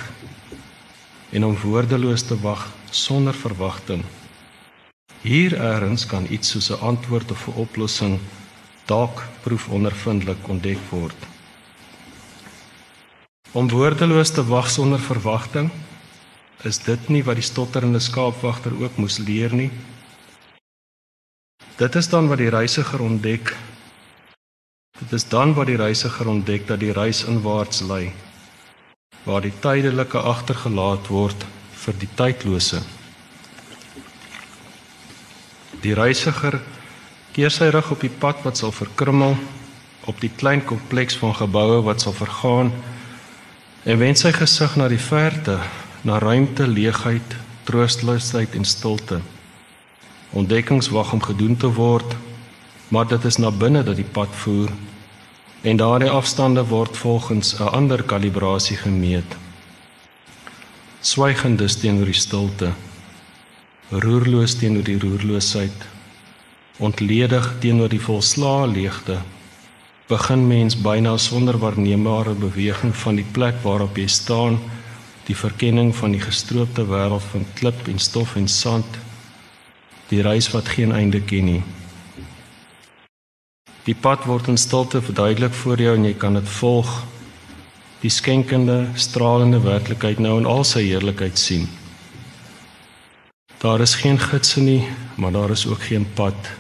[1.36, 4.02] en om woordeloos te wag sonder verwagting.
[5.22, 8.20] Hier eers kan iets soos 'n antwoord of 'n oplossing
[8.86, 11.20] dalk proefondervindelik ontdek word.
[13.52, 15.70] Om woordeloos te wag sonder verwagting
[16.66, 19.70] Is dit nie wat die stotterende skaapwagter ook moes leer nie?
[21.78, 23.52] Dit is dan wat die reisiger ontdek.
[25.00, 28.14] Dit is dan wat die reisiger ontdek dat die reis inwaarts lei,
[29.24, 31.46] waar die tydelike agtergelaat word
[31.84, 32.80] vir die tydlose.
[35.84, 36.62] Die reisiger
[37.36, 39.36] keer sy rug op die pad wat sal verkrummel,
[40.08, 42.72] op die klein kompleks van geboue wat sal vergaan
[43.84, 45.60] en wend sy gesig na die verte
[46.06, 47.36] na ruimte, leegheid,
[47.66, 49.20] troosteloosheid en stilte.
[50.38, 52.14] Ontdekkings wag om gedoen te word,
[52.88, 54.70] maar dit is na binne dat die pad voer
[55.62, 59.38] en daardie afstande word volgens 'n ander kalibrasie gemeet.
[61.02, 62.72] Swygende teenoor die stilte,
[63.90, 65.80] roerloos teenoor die roerloosheid,
[66.78, 69.18] ontledig teenoor die volslaa leegte,
[70.08, 74.60] begin mens byna sonder waarneembare beweging van die plek waarop jy staan
[75.26, 79.00] die verkenning van die gestroopte wêreld van klip en stof en sand
[80.12, 81.64] die reis wat geen einde ken nie
[83.86, 86.92] die pad word in stilte verduidelik voor jou en jy kan dit volg
[88.02, 91.68] die skenkende stralende werklikheid nou in al sy heerlikheid sien
[93.64, 94.84] daar is geen gidse nie
[95.16, 96.54] maar daar is ook geen pad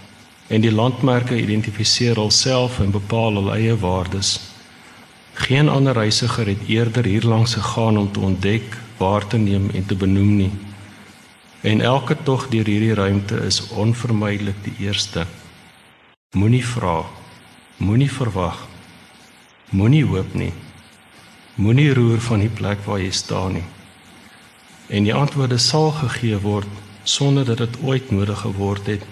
[0.47, 4.37] en die landmerke identifiseer alself en bepaal hul eie waardes
[5.35, 9.95] Geen ander reisiger het eerder hierlangs gegaan om te ontdek, waar te neem en te
[9.95, 10.51] benoem nie.
[11.61, 15.25] En elke tog deur hierdie ruimte is onvermydelik die eerste.
[16.35, 17.05] Moenie vra,
[17.79, 18.65] moenie verwag,
[19.71, 20.51] moenie hoop nie.
[21.55, 23.67] Moenie roer van die plek waar jy staan nie.
[24.91, 26.67] En die antwoorde sal gegee word
[27.03, 29.05] sonder dat dit ooit nodig geword het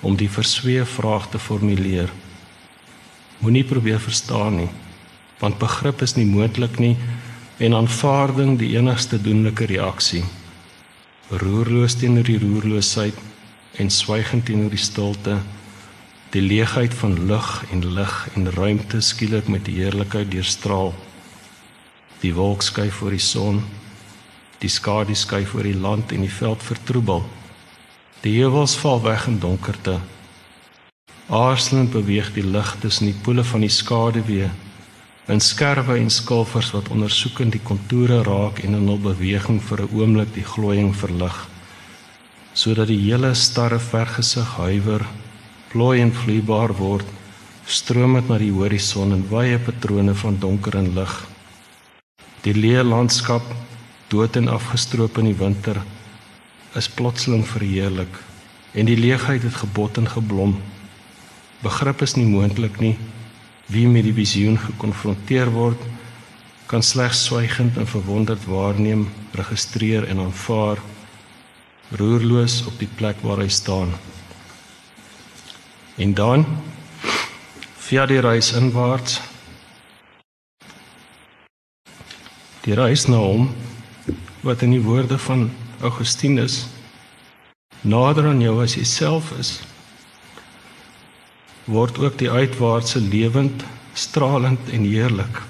[0.00, 2.08] om die verswee vraag te formuleer.
[3.44, 4.70] Moenie probeer verstaan nie
[5.40, 6.96] want begrip is nie moontlik nie
[7.64, 10.22] en aanvaarding die enigste doenlike reaksie.
[11.30, 13.16] Roerloos teenoor die roerloosheid
[13.80, 15.38] en swygend teenoor die stilte,
[16.30, 20.92] die leegheid van lig en lig en ruimte skielik met die heerlikheid deurstraal.
[22.22, 23.62] Die wolk skuif voor die son,
[24.62, 27.24] die skadu skuif oor die land en die veld vertroebel.
[28.22, 29.98] Die heuwels val weg in donkerte.
[31.26, 34.50] Aarzelend beweeg die lig tussen die poele van die skaduwee
[35.30, 39.92] in skerwe en skilfers wat ondersoekend die kontoure raak en in hul beweging vir 'n
[39.94, 41.36] oomblik die glooiing verlig
[42.52, 45.06] sodat die hele starre vergesig huiwer
[45.70, 47.06] plooi en vloeibaar word
[47.70, 51.12] stroom dit na die horison in wye patrone van donker en lig.
[52.42, 53.46] Die leë landskap,
[54.10, 55.78] dood en afgestroop in die winter,
[56.74, 58.18] is plotseling verheerlik
[58.74, 60.56] en die leegheid het gebot en geblom.
[61.62, 62.96] Begrip is nie moontlik nie.
[63.70, 65.78] Wie met die visioen gekonfronteer word,
[66.70, 70.78] kan slegs swygend en verwonderd waarneem, registreer en aanvaar,
[71.98, 73.94] roerloos op die plek waar hy staan.
[76.00, 76.46] En dan
[77.76, 79.20] via die reis inwaarts.
[82.64, 83.50] Die reis na hom
[84.40, 85.50] wat in die woorde van
[85.84, 86.62] Augustinus
[87.84, 89.50] nader aan jou as jouself is
[91.68, 95.42] word ook die uitwaartse lewend stralend en heerlik.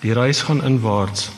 [0.00, 1.28] Die reis gaan inwaarts.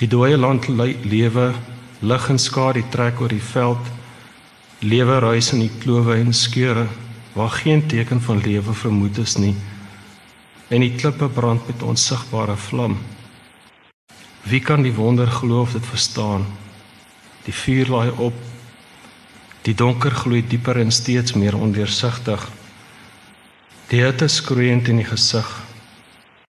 [0.00, 0.68] Die dooie land
[1.04, 1.52] lewe
[2.00, 3.92] lig en skadu trek oor die veld
[4.78, 6.86] lewe ruis in die klowe en skeure
[7.34, 9.54] waar geen teken van lewe vermoed is nie.
[10.68, 12.98] En die klippe brand met onsigbare vlam.
[14.42, 16.46] Wie kan die wonder glo of dit verstaan?
[17.44, 18.34] Die vuur laai op.
[19.62, 22.48] Die donker gloei dieper en steeds meer ondeursigtig.
[23.88, 25.48] Die hitte skroeiend in die gesig.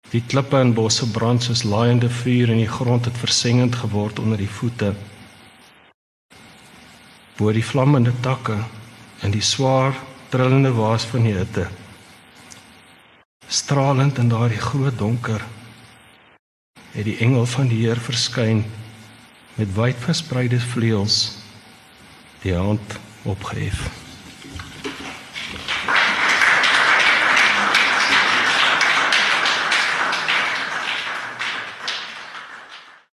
[0.10, 4.38] Die klippe en bosse brand soos laaiende vuur en die grond het versengend geword onder
[4.38, 4.94] die voete
[7.38, 8.58] bo die vlammende takke
[9.24, 9.96] en die swaar
[10.32, 11.68] trillende waas van die hitte.
[13.48, 15.44] Stralend in daardie groot donker
[16.96, 18.64] het die engel van die Heer verskyn
[19.56, 21.20] met wyd verspreide vleuels
[22.44, 24.05] die hand opgehef.